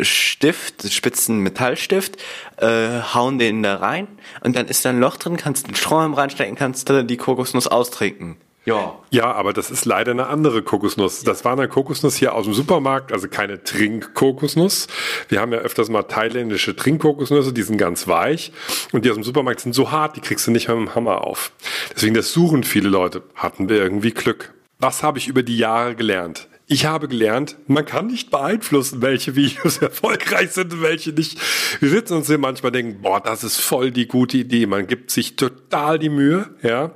Stift, 0.00 0.92
spitzen 0.92 1.38
Metallstift, 1.38 2.16
äh, 2.58 3.00
hauen 3.14 3.38
den 3.38 3.62
da 3.62 3.76
rein 3.76 4.08
und 4.42 4.56
dann 4.56 4.66
ist 4.66 4.84
da 4.84 4.90
ein 4.90 5.00
Loch 5.00 5.16
drin, 5.16 5.36
kannst 5.36 5.66
einen 5.66 5.74
Strom 5.74 6.14
reinstecken, 6.14 6.56
kannst 6.56 6.88
du 6.88 7.04
die 7.04 7.16
Kokosnuss 7.16 7.66
austrinken. 7.66 8.36
Ja. 8.64 8.96
Ja, 9.10 9.32
aber 9.32 9.52
das 9.52 9.70
ist 9.70 9.84
leider 9.84 10.12
eine 10.12 10.28
andere 10.28 10.62
Kokosnuss. 10.62 11.24
Das 11.24 11.44
war 11.44 11.52
eine 11.52 11.66
Kokosnuss 11.66 12.14
hier 12.14 12.34
aus 12.34 12.44
dem 12.44 12.54
Supermarkt, 12.54 13.12
also 13.12 13.26
keine 13.28 13.64
Trinkkokosnuss. 13.64 14.86
Wir 15.28 15.40
haben 15.40 15.52
ja 15.52 15.58
öfters 15.58 15.88
mal 15.88 16.04
thailändische 16.04 16.76
Trinkkokosnüsse, 16.76 17.52
die 17.52 17.62
sind 17.62 17.78
ganz 17.78 18.06
weich 18.06 18.52
und 18.92 19.04
die 19.04 19.10
aus 19.10 19.16
dem 19.16 19.24
Supermarkt 19.24 19.60
sind 19.60 19.74
so 19.74 19.90
hart, 19.90 20.16
die 20.16 20.20
kriegst 20.20 20.46
du 20.46 20.52
nicht 20.52 20.68
mit 20.68 20.76
dem 20.76 20.94
Hammer 20.94 21.26
auf. 21.26 21.52
Deswegen 21.94 22.14
das 22.14 22.32
suchen 22.32 22.62
viele 22.62 22.88
Leute. 22.88 23.22
Hatten 23.34 23.68
wir 23.68 23.78
irgendwie 23.78 24.12
Glück. 24.12 24.54
Was 24.78 25.02
habe 25.02 25.18
ich 25.18 25.26
über 25.26 25.42
die 25.42 25.58
Jahre 25.58 25.96
gelernt? 25.96 26.48
Ich 26.72 26.86
habe 26.86 27.06
gelernt, 27.06 27.58
man 27.66 27.84
kann 27.84 28.06
nicht 28.06 28.30
beeinflussen, 28.30 29.02
welche 29.02 29.36
Videos 29.36 29.76
erfolgreich 29.82 30.52
sind 30.52 30.72
und 30.72 30.80
welche 30.80 31.10
nicht. 31.10 31.38
Wir 31.80 31.90
sitzen 31.90 32.14
uns 32.14 32.28
hier 32.28 32.38
manchmal 32.38 32.72
denken, 32.72 33.02
boah, 33.02 33.20
das 33.20 33.44
ist 33.44 33.60
voll 33.60 33.90
die 33.90 34.08
gute 34.08 34.38
Idee. 34.38 34.64
Man 34.64 34.86
gibt 34.86 35.10
sich 35.10 35.36
total 35.36 35.98
die 35.98 36.08
Mühe, 36.08 36.48
ja, 36.62 36.92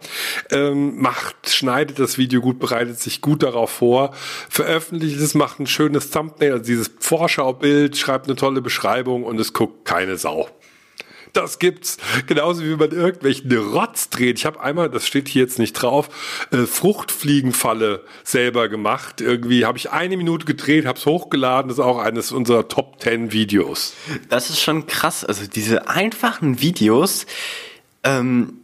ähm, 0.51 0.99
macht, 0.99 1.51
schneidet 1.51 1.99
das 1.99 2.17
Video 2.17 2.41
gut, 2.41 2.59
bereitet 2.59 2.99
sich 2.99 3.21
gut 3.21 3.43
darauf 3.43 3.69
vor, 3.69 4.15
veröffentlicht 4.49 5.21
es, 5.21 5.35
macht 5.35 5.61
ein 5.61 5.67
schönes 5.67 6.11
Thumbnail, 6.11 6.53
also 6.53 6.65
dieses 6.65 6.91
Vorschaubild, 6.99 7.99
schreibt 7.99 8.29
eine 8.29 8.37
tolle 8.37 8.63
Beschreibung 8.63 9.25
und 9.25 9.39
es 9.39 9.53
guckt 9.53 9.85
keine 9.85 10.17
Sau 10.17 10.49
das 11.37 11.59
gibt's. 11.59 11.99
Genauso 12.27 12.63
wie 12.63 12.77
man 12.77 12.91
irgendwelchen 12.91 13.57
Rotz 13.57 14.09
dreht. 14.11 14.39
Ich 14.39 14.47
habe 14.47 14.61
einmal, 14.61 14.91
das 14.91 15.07
steht 15.07 15.29
hier 15.29 15.43
jetzt 15.43 15.59
nicht 15.59 15.73
drauf, 15.75 16.09
äh, 16.51 16.67
Fruchtfliegenfalle 16.67 18.05
selber 18.25 18.69
gemacht. 18.69 19.21
Irgendwie 19.21 19.65
habe 19.65 19.79
ich 19.79 19.91
eine 19.91 20.17
Minute 20.17 20.47
gedreht, 20.47 20.87
habe 20.87 20.99
es 20.99 21.07
hochgeladen. 21.07 21.69
Das 21.69 21.79
ist 21.79 21.85
auch 21.85 21.99
eines 21.99 22.33
unserer 22.33 22.69
Top 22.69 23.01
10 23.01 23.33
Videos. 23.33 23.95
Das 24.29 24.51
ist 24.51 24.61
schon 24.61 24.87
krass. 24.87 25.25
Also 25.25 25.47
diese 25.47 25.89
einfachen 25.89 26.61
Videos, 26.61 27.27
ähm, 28.03 28.55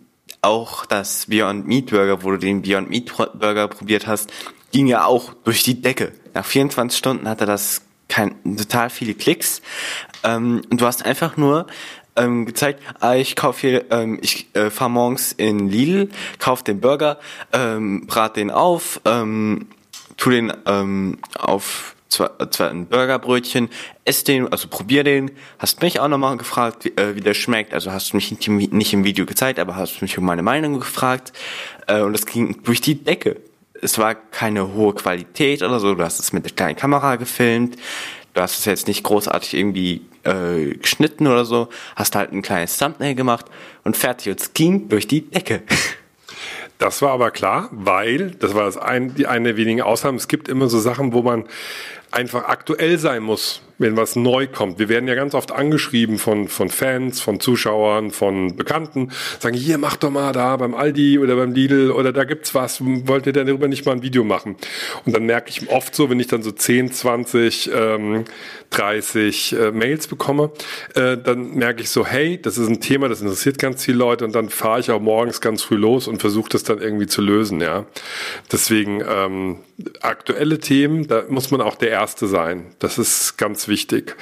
auch 0.41 0.87
das 0.87 1.27
Beyond 1.27 1.67
Meat 1.67 1.91
Burger, 1.91 2.23
wo 2.25 2.31
du 2.33 2.39
den 2.39 2.63
Beyond 2.63 2.91
Meat 2.91 3.13
Burger 3.17 3.69
probiert 3.69 4.07
hast, 4.07 4.33
ging 4.73 4.87
ja 4.87 5.05
auch 5.05 5.35
durch 5.45 5.63
die 5.63 5.81
Decke. 5.81 6.13
Nach 6.35 6.45
24 6.45 6.99
Stunden 6.99 7.29
hatte 7.29 7.47
das 7.47 7.83
kein, 8.09 8.35
total 8.57 8.91
viele 8.91 9.15
Klicks. 9.15 9.63
Ähm, 10.25 10.63
und 10.71 10.81
du 10.81 10.87
hast 10.87 11.05
einfach 11.05 11.37
nur 11.37 11.67
ähm, 12.17 12.47
gezeigt, 12.47 12.83
ah, 13.01 13.15
ich 13.15 13.37
kaufe 13.37 13.61
hier, 13.61 13.91
ähm, 13.91 14.19
ich 14.23 14.49
äh, 14.55 14.71
fahre 14.71 14.91
morgens 14.91 15.33
in 15.33 15.69
Lidl, 15.69 16.09
kauf 16.39 16.63
den 16.63 16.81
Burger, 16.81 17.19
ähm, 17.53 18.07
brat 18.07 18.37
den 18.37 18.51
auf, 18.51 19.01
ähm, 19.05 19.67
tu 20.17 20.31
den 20.31 20.53
ähm, 20.67 21.19
auf 21.39 21.95
zwei, 22.13 22.29
zwei 22.51 22.69
ein 22.69 22.87
Burgerbrötchen, 22.87 23.71
ess 24.05 24.25
den, 24.25 24.49
also 24.53 24.69
probier 24.69 25.05
den. 25.05 25.31
Hast 25.59 25.83
mich 25.83 25.99
auch 25.99 26.09
nochmal 26.09 26.37
gefragt, 26.37 26.85
wie, 26.85 26.91
äh, 26.91 27.17
wie 27.17 27.21
der 27.21 27.35
schmeckt. 27.35 27.73
Also 27.75 27.91
hast 27.91 28.13
du 28.13 28.17
mich 28.17 28.31
nicht 28.31 28.47
im, 28.47 28.57
nicht 28.57 28.93
im 28.93 29.05
Video 29.05 29.27
gezeigt, 29.27 29.59
aber 29.59 29.77
hast 29.77 30.03
mich 30.03 30.19
um 30.19 30.25
meine 30.25 30.43
Meinung 30.43 30.79
gefragt. 30.79 31.33
Äh, 31.87 32.03
und 32.03 32.13
das 32.13 32.27
ging 32.27 32.63
durch 32.63 32.81
die 32.81 33.03
Decke. 33.03 33.41
Es 33.81 33.99
war 33.99 34.15
keine 34.15 34.75
hohe 34.75 34.95
Qualität 34.95 35.63
oder 35.63 35.81
so. 35.81 35.95
Du 35.95 36.05
hast 36.05 36.21
es 36.21 36.33
mit 36.33 36.45
der 36.45 36.53
kleinen 36.53 36.77
Kamera 36.77 37.17
gefilmt. 37.17 37.77
Du 38.35 38.41
hast 38.41 38.59
es 38.59 38.65
jetzt 38.65 38.87
nicht 38.87 39.03
großartig 39.03 39.55
irgendwie 39.55 40.03
äh, 40.25 40.75
geschnitten 40.75 41.27
oder 41.27 41.45
so, 41.45 41.69
hast 41.97 42.15
halt 42.15 42.33
ein 42.33 42.43
kleines 42.43 42.77
Thumbnail 42.79 43.15
gemacht 43.15 43.47
und 43.85 43.97
fertig. 43.97 44.33
Und 44.33 44.41
es 44.41 44.53
ging 44.55 44.89
durch 44.89 45.07
die 45.07 45.23
Decke. 45.23 45.63
Das 46.79 47.01
war 47.01 47.13
aber 47.13 47.31
klar, 47.31 47.69
weil, 47.71 48.33
das 48.33 48.55
war 48.55 48.65
das 48.65 48.77
ein, 48.77 49.15
die 49.15 49.29
eine 49.29 49.51
der 49.51 49.57
wenigen 49.57 49.83
Ausnahmen, 49.83 50.17
es 50.17 50.27
gibt 50.27 50.49
immer 50.49 50.69
so 50.69 50.81
Sachen, 50.81 51.13
wo 51.13 51.23
man 51.23 51.45
einfach 52.13 52.45
aktuell 52.45 52.99
sein 52.99 53.23
muss 53.23 53.63
wenn 53.83 53.97
was 53.97 54.17
neu 54.17 54.47
kommt. 54.47 54.79
Wir 54.79 54.89
werden 54.89 55.07
ja 55.09 55.15
ganz 55.15 55.35
oft 55.35 55.53
angeschrieben 55.53 56.19
von, 56.19 56.49
von 56.49 56.71
Fans, 56.71 57.21
von 57.21 57.41
Zuschauern, 57.41 58.11
von 58.11 58.57
Bekannten, 58.57 59.11
sagen, 59.39 59.57
hier, 59.57 59.77
mach 59.77 59.97
doch 59.97 60.11
mal 60.11 60.33
da 60.33 60.57
beim 60.57 60.75
Aldi 60.75 61.19
oder 61.19 61.37
beim 61.37 61.53
Lidl 61.53 61.91
oder 61.91 62.13
da 62.13 62.25
gibt's 62.25 62.55
was, 62.55 62.81
wollt 62.81 63.27
ihr 63.27 63.33
denn 63.33 63.47
darüber 63.47 63.69
nicht 63.69 63.85
mal 63.85 63.93
ein 63.93 64.03
Video 64.03 64.25
machen? 64.25 64.57
Und 65.05 65.15
dann 65.15 65.25
merke 65.25 65.51
ich 65.51 65.69
oft 65.69 65.95
so, 65.95 66.09
wenn 66.09 66.21
ich 66.21 66.29
dann 66.29 66.43
so 66.43 66.53
10, 66.53 66.93
20, 66.93 67.71
ähm, 67.75 68.25
30 68.71 69.53
äh, 69.53 69.71
Mails 69.73 70.07
bekomme, 70.07 70.51
äh, 70.95 71.19
dann 71.19 71.55
merke 71.55 71.83
ich 71.83 71.91
so, 71.91 72.07
hey, 72.07 72.41
das 72.41 72.57
ist 72.57 72.69
ein 72.69 72.81
Thema, 72.81 73.09
das 73.09 73.21
interessiert 73.21 73.59
ganz 73.59 73.85
viele 73.85 73.99
Leute 73.99 74.25
und 74.25 74.35
dann 74.35 74.49
fahre 74.49 74.81
ich 74.81 74.91
auch 74.91 75.01
morgens 75.01 75.41
ganz 75.41 75.63
früh 75.63 75.77
los 75.77 76.09
und 76.09 76.21
versuche 76.21 76.49
das 76.51 76.63
dann 76.63 76.81
irgendwie 76.81 77.07
zu 77.07 77.21
lösen, 77.21 77.61
ja. 77.61 77.85
Deswegen 78.51 79.03
ähm, 79.07 79.59
aktuelle 80.01 80.59
Themen, 80.59 81.07
da 81.07 81.25
muss 81.29 81.51
man 81.51 81.61
auch 81.61 81.75
der 81.75 81.91
Erste 82.03 82.27
sein. 82.27 82.67
Das 82.81 82.99
ist 82.99 83.37
ganz 83.37 83.69
wichtig. 83.69 84.17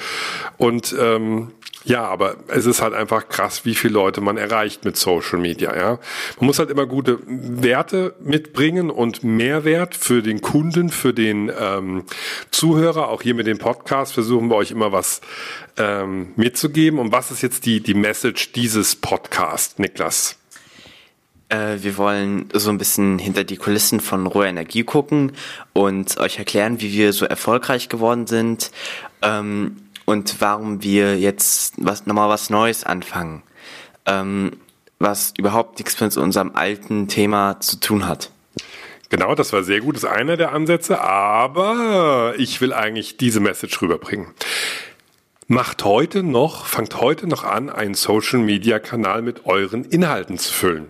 Und 0.57 0.95
ähm, 0.99 1.51
ja, 1.83 2.03
aber 2.03 2.35
es 2.47 2.67
ist 2.67 2.79
halt 2.79 2.93
einfach 2.93 3.27
krass, 3.27 3.65
wie 3.65 3.73
viele 3.73 3.93
Leute 3.93 4.21
man 4.21 4.37
erreicht 4.37 4.85
mit 4.85 4.97
Social 4.97 5.39
Media. 5.39 5.75
Ja, 5.75 5.99
man 6.39 6.45
muss 6.45 6.59
halt 6.59 6.69
immer 6.69 6.85
gute 6.85 7.17
Werte 7.25 8.13
mitbringen 8.19 8.91
und 8.91 9.23
Mehrwert 9.23 9.95
für 9.95 10.21
den 10.21 10.41
Kunden, 10.41 10.89
für 10.89 11.11
den 11.11 11.51
ähm, 11.59 12.03
Zuhörer. 12.51 13.09
Auch 13.09 13.23
hier 13.23 13.33
mit 13.33 13.47
dem 13.47 13.57
Podcast 13.57 14.13
versuchen 14.13 14.49
wir 14.51 14.57
euch 14.57 14.69
immer 14.69 14.91
was 14.91 15.21
ähm, 15.77 16.33
mitzugeben. 16.35 16.99
Und 16.99 17.11
was 17.11 17.31
ist 17.31 17.41
jetzt 17.41 17.65
die 17.65 17.81
die 17.81 17.95
Message 17.95 18.51
dieses 18.51 18.95
Podcast, 18.95 19.79
Niklas? 19.79 20.40
Äh, 21.51 21.83
wir 21.83 21.97
wollen 21.97 22.49
so 22.53 22.69
ein 22.69 22.77
bisschen 22.77 23.19
hinter 23.19 23.43
die 23.43 23.57
Kulissen 23.57 23.99
von 23.99 24.25
roher 24.25 24.45
Energie 24.45 24.83
gucken 24.83 25.33
und 25.73 26.17
euch 26.17 26.39
erklären, 26.39 26.79
wie 26.79 26.93
wir 26.93 27.11
so 27.13 27.25
erfolgreich 27.25 27.89
geworden 27.89 28.25
sind 28.25 28.71
ähm, 29.21 29.75
und 30.05 30.39
warum 30.39 30.81
wir 30.81 31.19
jetzt 31.19 31.73
was 31.77 32.05
nochmal 32.05 32.29
was 32.29 32.49
Neues 32.49 32.85
anfangen, 32.85 33.43
ähm, 34.05 34.53
was 34.99 35.33
überhaupt 35.37 35.77
nichts 35.79 35.99
mit 35.99 36.15
unserem 36.15 36.55
alten 36.55 37.09
Thema 37.09 37.59
zu 37.59 37.79
tun 37.79 38.07
hat. 38.07 38.31
Genau, 39.09 39.35
das 39.35 39.51
war 39.51 39.63
sehr 39.63 39.81
gut, 39.81 39.97
das 39.97 40.03
ist 40.03 40.09
einer 40.09 40.37
der 40.37 40.53
Ansätze, 40.53 41.01
aber 41.01 42.33
ich 42.37 42.61
will 42.61 42.71
eigentlich 42.71 43.17
diese 43.17 43.41
Message 43.41 43.81
rüberbringen. 43.81 44.27
Macht 45.47 45.83
heute 45.83 46.23
noch, 46.23 46.65
fangt 46.65 47.01
heute 47.01 47.27
noch 47.27 47.43
an, 47.43 47.69
einen 47.69 47.93
Social 47.93 48.39
Media 48.39 48.79
Kanal 48.79 49.21
mit 49.21 49.45
euren 49.45 49.83
Inhalten 49.83 50.37
zu 50.37 50.53
füllen. 50.53 50.87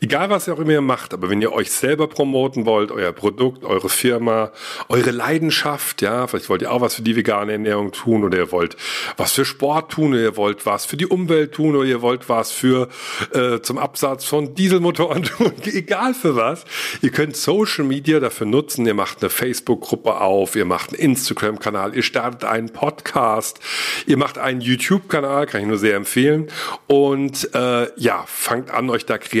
Egal, 0.00 0.30
was 0.30 0.48
ihr 0.48 0.54
auch 0.54 0.58
immer 0.58 0.80
macht, 0.80 1.14
aber 1.14 1.30
wenn 1.30 1.40
ihr 1.40 1.52
euch 1.52 1.70
selber 1.70 2.08
promoten 2.08 2.66
wollt, 2.66 2.90
euer 2.90 3.12
Produkt, 3.12 3.64
eure 3.64 3.88
Firma, 3.88 4.50
eure 4.88 5.10
Leidenschaft, 5.10 6.02
ja, 6.02 6.26
vielleicht 6.26 6.48
wollt 6.48 6.62
ihr 6.62 6.72
auch 6.72 6.80
was 6.80 6.94
für 6.94 7.02
die 7.02 7.16
vegane 7.16 7.52
Ernährung 7.52 7.92
tun 7.92 8.24
oder 8.24 8.38
ihr 8.38 8.52
wollt 8.52 8.76
was 9.16 9.32
für 9.32 9.44
Sport 9.44 9.92
tun 9.92 10.12
oder 10.12 10.22
ihr 10.22 10.36
wollt 10.36 10.66
was 10.66 10.86
für 10.86 10.96
die 10.96 11.06
Umwelt 11.06 11.52
tun 11.52 11.76
oder 11.76 11.86
ihr 11.86 12.02
wollt 12.02 12.28
was 12.28 12.50
für 12.50 12.88
äh, 13.32 13.60
zum 13.60 13.78
Absatz 13.78 14.24
von 14.24 14.54
Dieselmotoren 14.54 15.22
tun, 15.22 15.52
egal 15.64 16.14
für 16.14 16.36
was. 16.36 16.64
Ihr 17.02 17.10
könnt 17.10 17.36
Social 17.36 17.84
Media 17.84 18.20
dafür 18.20 18.46
nutzen. 18.46 18.86
Ihr 18.86 18.94
macht 18.94 19.22
eine 19.22 19.30
Facebook-Gruppe 19.30 20.20
auf, 20.20 20.56
ihr 20.56 20.64
macht 20.64 20.90
einen 20.90 21.00
Instagram-Kanal, 21.00 21.94
ihr 21.94 22.02
startet 22.02 22.44
einen 22.44 22.70
Podcast, 22.70 23.60
ihr 24.06 24.16
macht 24.16 24.38
einen 24.38 24.60
YouTube-Kanal, 24.60 25.46
kann 25.46 25.60
ich 25.60 25.66
nur 25.66 25.78
sehr 25.78 25.96
empfehlen. 25.96 26.48
Und 26.86 27.54
äh, 27.54 27.88
ja, 27.98 28.24
fangt 28.26 28.70
an, 28.70 28.90
euch 28.90 29.06
da 29.06 29.18
kreativ 29.18 29.33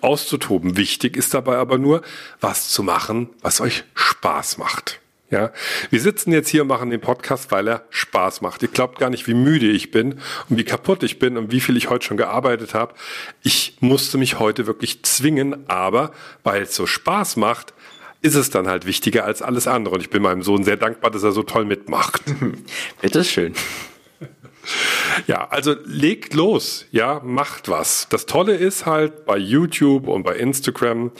auszutoben. 0.00 0.76
Wichtig 0.76 1.16
ist 1.16 1.34
dabei 1.34 1.56
aber 1.56 1.78
nur, 1.78 2.02
was 2.40 2.68
zu 2.68 2.82
machen, 2.82 3.30
was 3.40 3.60
euch 3.60 3.84
Spaß 3.94 4.58
macht. 4.58 5.00
Ja, 5.30 5.52
wir 5.90 6.00
sitzen 6.00 6.32
jetzt 6.32 6.48
hier 6.48 6.62
und 6.62 6.68
machen 6.68 6.90
den 6.90 7.00
Podcast, 7.00 7.52
weil 7.52 7.68
er 7.68 7.84
Spaß 7.90 8.40
macht. 8.40 8.62
Ihr 8.62 8.68
glaubt 8.68 8.98
gar 8.98 9.10
nicht, 9.10 9.28
wie 9.28 9.34
müde 9.34 9.70
ich 9.70 9.92
bin 9.92 10.14
und 10.48 10.58
wie 10.58 10.64
kaputt 10.64 11.04
ich 11.04 11.20
bin 11.20 11.36
und 11.36 11.52
wie 11.52 11.60
viel 11.60 11.76
ich 11.76 11.88
heute 11.88 12.04
schon 12.04 12.16
gearbeitet 12.16 12.74
habe. 12.74 12.94
Ich 13.42 13.76
musste 13.78 14.18
mich 14.18 14.40
heute 14.40 14.66
wirklich 14.66 15.04
zwingen, 15.04 15.68
aber 15.68 16.12
weil 16.42 16.62
es 16.62 16.74
so 16.74 16.84
Spaß 16.84 17.36
macht, 17.36 17.74
ist 18.22 18.34
es 18.34 18.50
dann 18.50 18.66
halt 18.66 18.86
wichtiger 18.86 19.24
als 19.24 19.40
alles 19.40 19.68
andere. 19.68 19.94
Und 19.94 20.00
ich 20.00 20.10
bin 20.10 20.20
meinem 20.20 20.42
Sohn 20.42 20.64
sehr 20.64 20.76
dankbar, 20.76 21.12
dass 21.12 21.22
er 21.22 21.32
so 21.32 21.44
toll 21.44 21.64
mitmacht. 21.64 22.22
Bitteschön. 23.00 23.54
Ja, 25.26 25.48
also 25.48 25.74
legt 25.84 26.34
los, 26.34 26.86
ja, 26.90 27.20
macht 27.24 27.68
was. 27.68 28.08
Das 28.10 28.26
Tolle 28.26 28.54
ist 28.54 28.86
halt 28.86 29.24
bei 29.24 29.36
YouTube 29.36 30.08
und 30.08 30.22
bei 30.22 30.36
Instagram 30.36 31.12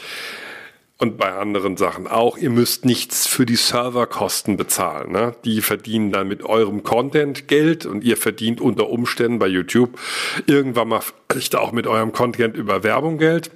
und 1.01 1.17
bei 1.17 1.33
anderen 1.33 1.77
Sachen 1.77 2.07
auch, 2.07 2.37
ihr 2.37 2.51
müsst 2.51 2.85
nichts 2.85 3.25
für 3.25 3.47
die 3.47 3.55
Serverkosten 3.55 4.55
bezahlen. 4.55 5.11
Ne? 5.11 5.35
Die 5.45 5.61
verdienen 5.61 6.11
dann 6.11 6.27
mit 6.27 6.43
eurem 6.43 6.83
Content 6.83 7.47
Geld 7.47 7.87
und 7.87 8.03
ihr 8.03 8.17
verdient 8.17 8.61
unter 8.61 8.87
Umständen 8.87 9.39
bei 9.39 9.47
YouTube 9.47 9.99
irgendwann 10.45 10.89
mal 10.89 11.01
vielleicht 11.29 11.55
auch 11.55 11.71
mit 11.71 11.87
eurem 11.87 12.11
Content 12.11 12.55
über 12.55 12.83
Werbung 12.83 13.17
Geld. 13.17 13.49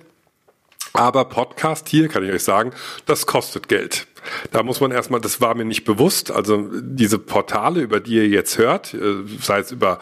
Aber 0.93 1.25
Podcast 1.25 1.87
hier, 1.87 2.07
kann 2.07 2.23
ich 2.23 2.31
euch 2.31 2.43
sagen, 2.43 2.71
das 3.05 3.27
kostet 3.27 3.67
Geld. 3.67 4.07
Da 4.51 4.63
muss 4.63 4.79
man 4.79 4.91
erstmal, 4.91 5.21
das 5.21 5.41
war 5.41 5.55
mir 5.55 5.65
nicht 5.65 5.83
bewusst, 5.83 6.31
also 6.31 6.69
diese 6.81 7.19
Portale, 7.19 7.81
über 7.81 7.99
die 7.99 8.15
ihr 8.15 8.27
jetzt 8.27 8.57
hört, 8.57 8.93
äh, 8.93 9.23
sei 9.41 9.59
es 9.59 9.71
über 9.71 9.99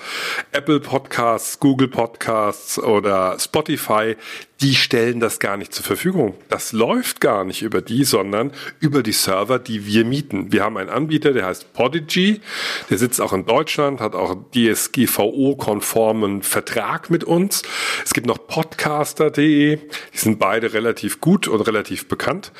Apple 0.51 0.79
Podcasts, 0.79 1.59
Google 1.59 1.87
Podcasts 1.87 2.79
oder 2.79 3.37
Spotify, 3.39 4.15
die 4.63 4.75
stellen 4.75 5.19
das 5.19 5.39
gar 5.39 5.57
nicht 5.57 5.73
zur 5.73 5.83
Verfügung. 5.83 6.35
Das 6.47 6.71
läuft 6.71 7.19
gar 7.19 7.43
nicht 7.43 7.63
über 7.63 7.81
die, 7.81 8.05
sondern 8.05 8.53
über 8.79 9.03
die 9.03 9.11
Server, 9.11 9.59
die 9.59 9.85
wir 9.85 10.05
mieten. 10.05 10.53
Wir 10.53 10.63
haben 10.63 10.77
einen 10.77 10.89
Anbieter, 10.89 11.33
der 11.33 11.47
heißt 11.47 11.73
Podigy, 11.73 12.39
der 12.89 12.97
sitzt 12.97 13.19
auch 13.19 13.33
in 13.33 13.45
Deutschland, 13.45 13.99
hat 13.99 14.15
auch 14.15 14.37
DSGVO-konformen 14.55 16.43
Vertrag 16.43 17.09
mit 17.09 17.25
uns. 17.25 17.63
Es 18.05 18.13
gibt 18.13 18.25
noch 18.25 18.47
podcaster.de, 18.47 19.79
die 20.13 20.17
sind 20.17 20.39
beide 20.39 20.71
relativ 20.71 21.19
gut 21.19 21.49
und 21.49 21.59
relativ 21.59 22.07
bekannt. 22.07 22.53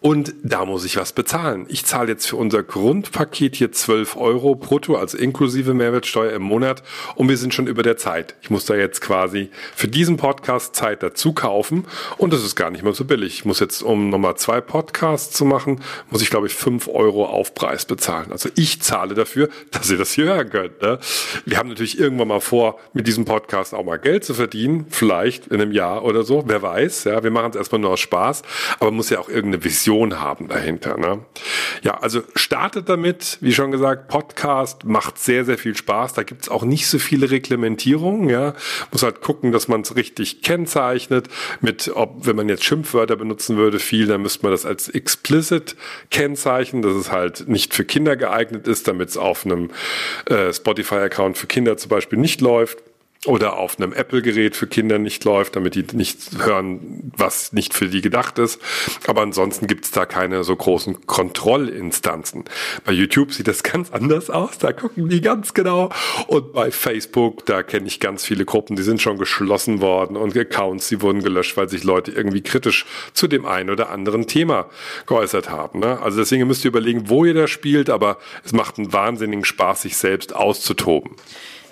Und 0.00 0.32
da 0.42 0.64
muss 0.64 0.86
ich 0.86 0.96
was 0.96 1.12
bezahlen. 1.12 1.66
Ich 1.68 1.84
zahle 1.84 2.08
jetzt 2.08 2.26
für 2.26 2.36
unser 2.36 2.62
Grundpaket 2.62 3.56
hier 3.56 3.70
12 3.70 4.16
Euro 4.16 4.54
brutto, 4.54 4.96
also 4.96 5.18
inklusive 5.18 5.74
Mehrwertsteuer 5.74 6.32
im 6.32 6.42
Monat. 6.42 6.82
Und 7.16 7.28
wir 7.28 7.36
sind 7.36 7.52
schon 7.52 7.66
über 7.66 7.82
der 7.82 7.98
Zeit. 7.98 8.34
Ich 8.40 8.48
muss 8.48 8.64
da 8.64 8.76
jetzt 8.76 9.02
quasi 9.02 9.50
für 9.76 9.88
diesen 9.88 10.16
Podcast 10.16 10.74
Zeit 10.74 11.02
dazu 11.02 11.34
kaufen. 11.34 11.49
Und 12.18 12.32
das 12.32 12.44
ist 12.44 12.56
gar 12.56 12.70
nicht 12.70 12.82
mal 12.82 12.94
so 12.94 13.04
billig. 13.04 13.34
Ich 13.34 13.44
muss 13.44 13.60
jetzt, 13.60 13.82
um 13.82 14.10
nochmal 14.10 14.36
zwei 14.36 14.60
Podcasts 14.60 15.36
zu 15.36 15.44
machen, 15.44 15.80
muss 16.10 16.22
ich, 16.22 16.30
glaube 16.30 16.46
ich, 16.46 16.54
5 16.54 16.88
Euro 16.88 17.26
Aufpreis 17.26 17.84
bezahlen. 17.84 18.32
Also 18.32 18.48
ich 18.54 18.80
zahle 18.82 19.14
dafür, 19.14 19.48
dass 19.70 19.90
ihr 19.90 19.98
das 19.98 20.12
hier 20.12 20.26
hören 20.26 20.50
könnt. 20.50 20.82
Ne? 20.82 20.98
Wir 21.44 21.58
haben 21.58 21.68
natürlich 21.68 21.98
irgendwann 21.98 22.28
mal 22.28 22.40
vor, 22.40 22.78
mit 22.92 23.06
diesem 23.06 23.24
Podcast 23.24 23.74
auch 23.74 23.84
mal 23.84 23.98
Geld 23.98 24.24
zu 24.24 24.34
verdienen. 24.34 24.86
Vielleicht 24.90 25.48
in 25.48 25.60
einem 25.60 25.72
Jahr 25.72 26.04
oder 26.04 26.22
so. 26.22 26.44
Wer 26.46 26.62
weiß. 26.62 27.04
Ja, 27.04 27.22
wir 27.22 27.30
machen 27.30 27.50
es 27.50 27.56
erstmal 27.56 27.80
nur 27.80 27.90
aus 27.90 28.00
Spaß. 28.00 28.42
Aber 28.78 28.90
muss 28.90 29.10
ja 29.10 29.18
auch 29.18 29.28
irgendeine 29.28 29.64
Vision 29.64 30.20
haben 30.20 30.48
dahinter. 30.48 30.96
Ne? 30.96 31.20
Ja, 31.82 31.98
also 31.98 32.22
startet 32.34 32.88
damit. 32.88 33.38
Wie 33.40 33.52
schon 33.52 33.70
gesagt, 33.70 34.08
Podcast 34.08 34.84
macht 34.84 35.18
sehr, 35.18 35.44
sehr 35.44 35.58
viel 35.58 35.76
Spaß. 35.76 36.14
Da 36.14 36.22
gibt 36.22 36.42
es 36.42 36.48
auch 36.48 36.64
nicht 36.64 36.88
so 36.88 36.98
viele 36.98 37.30
Reglementierungen. 37.30 38.28
Ja, 38.28 38.54
muss 38.92 39.02
halt 39.02 39.20
gucken, 39.20 39.52
dass 39.52 39.68
man 39.68 39.82
es 39.82 39.96
richtig 39.96 40.42
kennzeichnet. 40.42 41.28
Mit, 41.60 41.90
ob, 41.94 42.26
wenn 42.26 42.36
man 42.36 42.48
jetzt 42.48 42.64
Schimpfwörter 42.64 43.16
benutzen 43.16 43.56
würde, 43.56 43.78
viel, 43.78 44.06
dann 44.06 44.22
müsste 44.22 44.42
man 44.42 44.52
das 44.52 44.66
als 44.66 44.88
explicit 44.88 45.76
kennzeichnen, 46.10 46.82
dass 46.82 46.94
es 46.94 47.10
halt 47.10 47.48
nicht 47.48 47.74
für 47.74 47.84
Kinder 47.84 48.16
geeignet 48.16 48.66
ist, 48.68 48.88
damit 48.88 49.08
es 49.10 49.16
auf 49.16 49.44
einem 49.44 49.70
äh, 50.26 50.52
Spotify-Account 50.52 51.38
für 51.38 51.46
Kinder 51.46 51.76
zum 51.76 51.88
Beispiel 51.88 52.18
nicht 52.18 52.40
läuft 52.40 52.78
oder 53.26 53.58
auf 53.58 53.78
einem 53.78 53.92
Apple-Gerät 53.92 54.56
für 54.56 54.66
Kinder 54.66 54.98
nicht 54.98 55.24
läuft, 55.24 55.54
damit 55.54 55.74
die 55.74 55.84
nicht 55.92 56.18
hören, 56.38 57.12
was 57.14 57.52
nicht 57.52 57.74
für 57.74 57.86
die 57.86 58.00
gedacht 58.00 58.38
ist. 58.38 58.58
Aber 59.06 59.20
ansonsten 59.20 59.66
gibt 59.66 59.84
es 59.84 59.90
da 59.90 60.06
keine 60.06 60.42
so 60.42 60.56
großen 60.56 61.06
Kontrollinstanzen. 61.06 62.44
Bei 62.86 62.92
YouTube 62.92 63.34
sieht 63.34 63.46
das 63.46 63.62
ganz 63.62 63.92
anders 63.92 64.30
aus, 64.30 64.56
da 64.56 64.72
gucken 64.72 65.10
die 65.10 65.20
ganz 65.20 65.52
genau. 65.52 65.90
Und 66.28 66.54
bei 66.54 66.70
Facebook, 66.70 67.44
da 67.44 67.62
kenne 67.62 67.88
ich 67.88 68.00
ganz 68.00 68.24
viele 68.24 68.46
Gruppen, 68.46 68.74
die 68.76 68.82
sind 68.82 69.02
schon 69.02 69.18
geschlossen 69.18 69.82
worden 69.82 70.16
und 70.16 70.34
Accounts, 70.34 70.88
die 70.88 71.02
wurden 71.02 71.22
gelöscht, 71.22 71.58
weil 71.58 71.68
sich 71.68 71.84
Leute 71.84 72.12
irgendwie 72.12 72.40
kritisch 72.40 72.86
zu 73.12 73.28
dem 73.28 73.44
einen 73.44 73.68
oder 73.68 73.90
anderen 73.90 74.28
Thema 74.28 74.70
geäußert 75.04 75.50
haben. 75.50 75.80
Ne? 75.80 76.00
Also 76.00 76.18
deswegen 76.18 76.46
müsst 76.46 76.64
ihr 76.64 76.70
überlegen, 76.70 77.10
wo 77.10 77.26
ihr 77.26 77.34
da 77.34 77.46
spielt, 77.46 77.90
aber 77.90 78.16
es 78.46 78.54
macht 78.54 78.78
einen 78.78 78.94
wahnsinnigen 78.94 79.44
Spaß, 79.44 79.82
sich 79.82 79.98
selbst 79.98 80.34
auszutoben. 80.34 81.16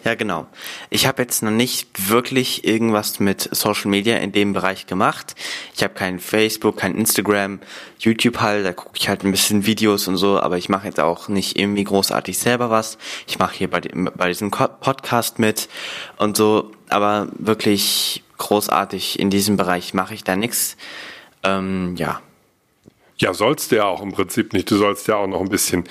Ja, 0.05 0.15
genau. 0.15 0.47
Ich 0.91 1.07
habe 1.07 1.23
jetzt 1.23 1.43
noch 1.43 1.51
nicht 1.51 2.09
wirklich 2.09 2.65
irgendwas 2.65 3.19
mit 3.19 3.49
Social 3.53 3.91
Media 3.91 4.17
in 4.19 4.33
dem 4.33 4.53
Bereich 4.53 4.87
gemacht. 4.87 5.35
Ich 5.75 5.83
habe 5.83 5.95
kein 5.95 6.21
Facebook, 6.21 6.77
kein 6.79 6.95
Instagram, 6.95 7.59
YouTube 7.99 8.41
halt, 8.41 8.65
da 8.65 8.73
gucke 8.73 8.97
ich 8.97 9.09
halt 9.09 9.25
ein 9.25 9.33
bisschen 9.33 9.67
Videos 9.67 10.07
und 10.07 10.17
so, 10.17 10.41
aber 10.41 10.57
ich 10.57 10.69
mache 10.69 10.87
jetzt 10.87 11.01
auch 11.01 11.29
nicht 11.29 11.59
irgendwie 11.59 11.85
großartig 11.85 12.39
selber 12.39 12.71
was. 12.71 12.97
Ich 13.27 13.39
mache 13.39 13.57
hier 13.57 13.69
bei, 13.69 13.81
bei 13.81 14.29
diesem 14.29 14.51
Podcast 14.51 15.39
mit 15.39 15.69
und 16.17 16.37
so, 16.37 16.71
aber 16.89 17.29
wirklich 17.37 18.23
großartig 18.39 19.19
in 19.19 19.31
diesem 19.31 19.57
Bereich 19.57 19.95
mache 19.95 20.15
ich 20.15 20.23
da 20.23 20.37
nichts. 20.37 20.77
Ähm, 21.43 21.97
ja, 21.97 22.21
ja, 23.21 23.35
sollst 23.35 23.73
du 23.73 23.77
ja 23.77 23.85
auch 23.85 24.01
im 24.01 24.13
Prinzip 24.13 24.53
nicht. 24.53 24.71
Du 24.71 24.77
sollst 24.77 25.09
ja 25.09 25.17
auch 25.17 25.27
noch 25.27 25.41
ein 25.41 25.49
bisschen 25.49 25.85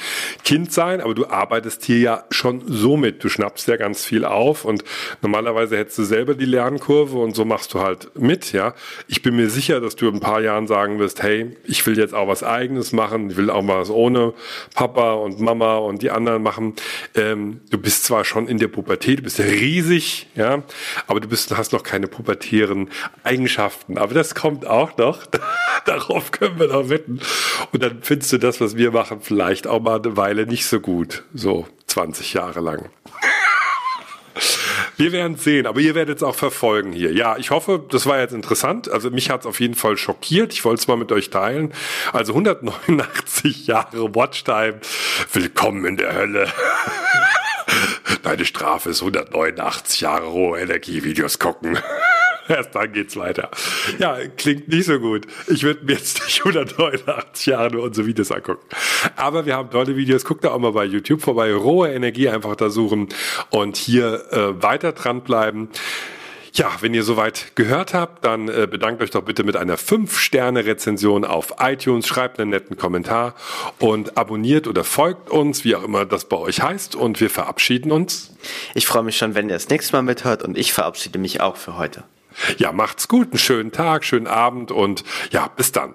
Kind 0.46 0.72
sein, 0.72 1.02
aber 1.02 1.14
du 1.14 1.28
arbeitest 1.28 1.84
hier 1.84 2.00
ja 2.00 2.24
schon 2.32 2.64
so 2.66 2.96
mit. 2.96 3.24
Du 3.24 3.30
schnappst 3.30 3.68
ja 3.68 3.76
ganz 3.76 4.06
viel 4.06 4.24
auf 4.24 4.64
und 4.64 4.84
normalerweise 5.22 5.78
hättest 5.78 5.98
du 5.98 6.04
selber 6.04 6.36
die 6.36 6.46
Lernkurve 6.46 7.18
und 7.18 7.36
so 7.36 7.44
machst 7.44 7.74
du 7.74 7.82
halt 7.82 8.12
mit, 8.18 8.54
ja. 8.54 8.74
Ich 9.08 9.22
bin 9.22 9.36
mir 9.36 9.50
sicher, 9.50 9.82
dass 9.82 9.98
du 9.98 10.08
in 10.08 10.16
ein 10.16 10.20
paar 10.22 10.42
Jahren 10.42 10.68
sagen 10.68 11.00
wirst, 11.00 11.22
hey, 11.22 11.58
ich 11.66 11.86
will 11.86 11.98
jetzt 11.98 12.14
auch 12.14 12.30
was 12.30 12.44
eigenes 12.44 12.94
machen, 12.94 13.30
ich 13.30 13.38
will 13.38 13.50
auch 13.50 13.62
mal 13.62 13.80
was 13.80 13.90
ohne 13.90 14.34
Papa 14.74 15.14
und 15.14 15.42
Mama 15.42 15.78
und 15.78 16.02
die 16.02 16.12
anderen 16.12 16.44
machen. 16.44 16.76
Ähm, 17.14 17.60
du 17.70 17.78
bist 17.78 18.06
zwar 18.06 18.24
schon 18.24 18.48
in 18.48 18.58
der 18.58 18.70
Pubertät, 18.70 19.20
du 19.20 19.24
bist 19.24 19.40
riesig, 19.40 20.28
ja, 20.36 20.64
aber 21.08 21.20
du 21.20 21.28
bist, 21.28 21.56
hast 21.58 21.74
noch 21.74 21.84
keine 21.84 22.08
pubertären 22.08 22.90
Eigenschaften. 23.24 23.98
Aber 23.98 24.14
das 24.14 24.34
kommt 24.34 24.66
auch 24.66 24.96
noch. 24.98 25.26
Darauf 25.86 26.32
können 26.32 26.60
wir 26.60 26.68
noch 26.68 26.90
wetten. 26.90 27.20
Und 27.72 27.84
dann 27.84 28.02
findest 28.02 28.34
du 28.34 28.38
das, 28.38 28.62
was 28.62 28.76
wir 28.78 28.92
machen, 28.92 29.20
vielleicht 29.22 29.68
auch 29.68 29.82
mal 29.82 30.00
eine 30.00 30.18
Weile 30.18 30.46
nicht 30.46 30.66
so 30.66 30.80
gut. 30.80 31.24
So 31.34 31.68
20 31.88 32.34
Jahre 32.34 32.60
lang. 32.60 32.90
Wir 34.98 35.12
werden 35.12 35.38
sehen, 35.38 35.68
aber 35.68 35.80
ihr 35.80 35.94
werdet 35.94 36.18
es 36.18 36.24
auch 36.24 36.34
verfolgen 36.34 36.92
hier. 36.92 37.14
Ja, 37.14 37.38
ich 37.38 37.52
hoffe, 37.52 37.84
das 37.90 38.08
war 38.08 38.20
jetzt 38.20 38.34
interessant. 38.34 38.90
Also 38.90 39.12
mich 39.12 39.30
hat 39.30 39.42
es 39.42 39.46
auf 39.46 39.60
jeden 39.60 39.76
Fall 39.76 39.96
schockiert. 39.96 40.54
Ich 40.54 40.66
wollte 40.66 40.82
es 40.82 40.88
mal 40.88 40.98
mit 40.98 41.12
euch 41.12 41.30
teilen. 41.30 41.72
Also 42.14 42.34
189 42.34 43.68
Jahre 43.68 44.16
Watchtime. 44.16 44.80
Willkommen 45.34 45.86
in 45.86 45.98
der 45.98 46.16
Hölle. 46.16 46.48
Deine 48.24 48.46
Strafe 48.46 48.90
ist 48.90 49.02
189 49.02 50.02
Jahre 50.02 50.26
rohe 50.26 50.60
Energievideos 50.60 51.38
gucken. 51.38 51.78
Erst 52.48 52.76
dann 52.76 52.92
geht's 52.94 53.16
weiter. 53.16 53.50
Ja, 54.00 54.18
klingt 54.38 54.68
nicht 54.68 54.86
so 54.86 55.00
gut. 55.00 55.28
Ich 55.48 55.64
würde 55.64 55.86
mir 55.86 55.94
jetzt 55.94 56.24
nicht 56.24 56.40
189 56.40 57.46
Jahre 57.48 57.72
nur 57.72 57.84
unsere 57.84 58.08
Videos 58.08 58.32
angucken. 58.32 58.66
Aber 59.16 59.46
wir 59.46 59.56
haben 59.56 59.70
tolle 59.70 59.96
Videos. 59.96 60.26
Guckt 60.26 60.44
da 60.44 60.52
auch 60.52 60.60
mal 60.60 60.72
bei 60.72 60.86
YouTube 60.86 61.22
vorbei. 61.22 61.54
Rohe 61.54 61.92
Energie 61.92 62.30
einfach 62.30 62.56
da 62.56 62.70
suchen 62.70 63.10
und 63.50 63.78
hier 63.78 64.26
äh, 64.32 64.62
weiter 64.62 64.92
dranbleiben. 64.92 65.70
Ja, 66.58 66.72
wenn 66.80 66.96
ihr 66.96 67.04
soweit 67.04 67.56
gehört 67.56 67.94
habt, 67.94 68.26
dann 68.26 68.48
äh, 68.48 68.68
bedankt 68.70 69.04
euch 69.04 69.12
doch 69.12 69.22
bitte 69.22 69.44
mit 69.44 69.56
einer 69.56 69.78
5-Sterne-Rezension 69.78 71.24
auf 71.24 71.54
iTunes, 71.60 72.08
schreibt 72.08 72.40
einen 72.40 72.50
netten 72.50 72.78
Kommentar 72.78 73.36
und 73.78 74.18
abonniert 74.18 74.68
oder 74.68 74.84
folgt 74.84 75.30
uns, 75.30 75.64
wie 75.66 75.76
auch 75.76 75.84
immer 75.84 76.06
das 76.06 76.26
bei 76.26 76.38
euch 76.38 76.64
heißt 76.64 76.96
und 76.96 77.22
wir 77.22 77.30
verabschieden 77.30 77.92
uns. 77.92 78.36
Ich 78.74 78.88
freue 78.88 79.04
mich 79.04 79.18
schon, 79.18 79.36
wenn 79.36 79.50
ihr 79.50 79.54
das 79.56 79.70
nächste 79.70 79.98
Mal 79.98 80.02
mithört 80.02 80.42
und 80.42 80.58
ich 80.58 80.74
verabschiede 80.74 81.20
mich 81.20 81.42
auch 81.42 81.58
für 81.58 81.78
heute. 81.78 82.06
Ja, 82.58 82.72
macht's 82.72 83.08
gut, 83.08 83.30
einen 83.30 83.40
schönen 83.40 83.72
Tag, 83.72 84.06
schönen 84.06 84.28
Abend 84.28 84.72
und 84.72 85.04
ja, 85.32 85.48
bis 85.48 85.72
dann. 85.72 85.94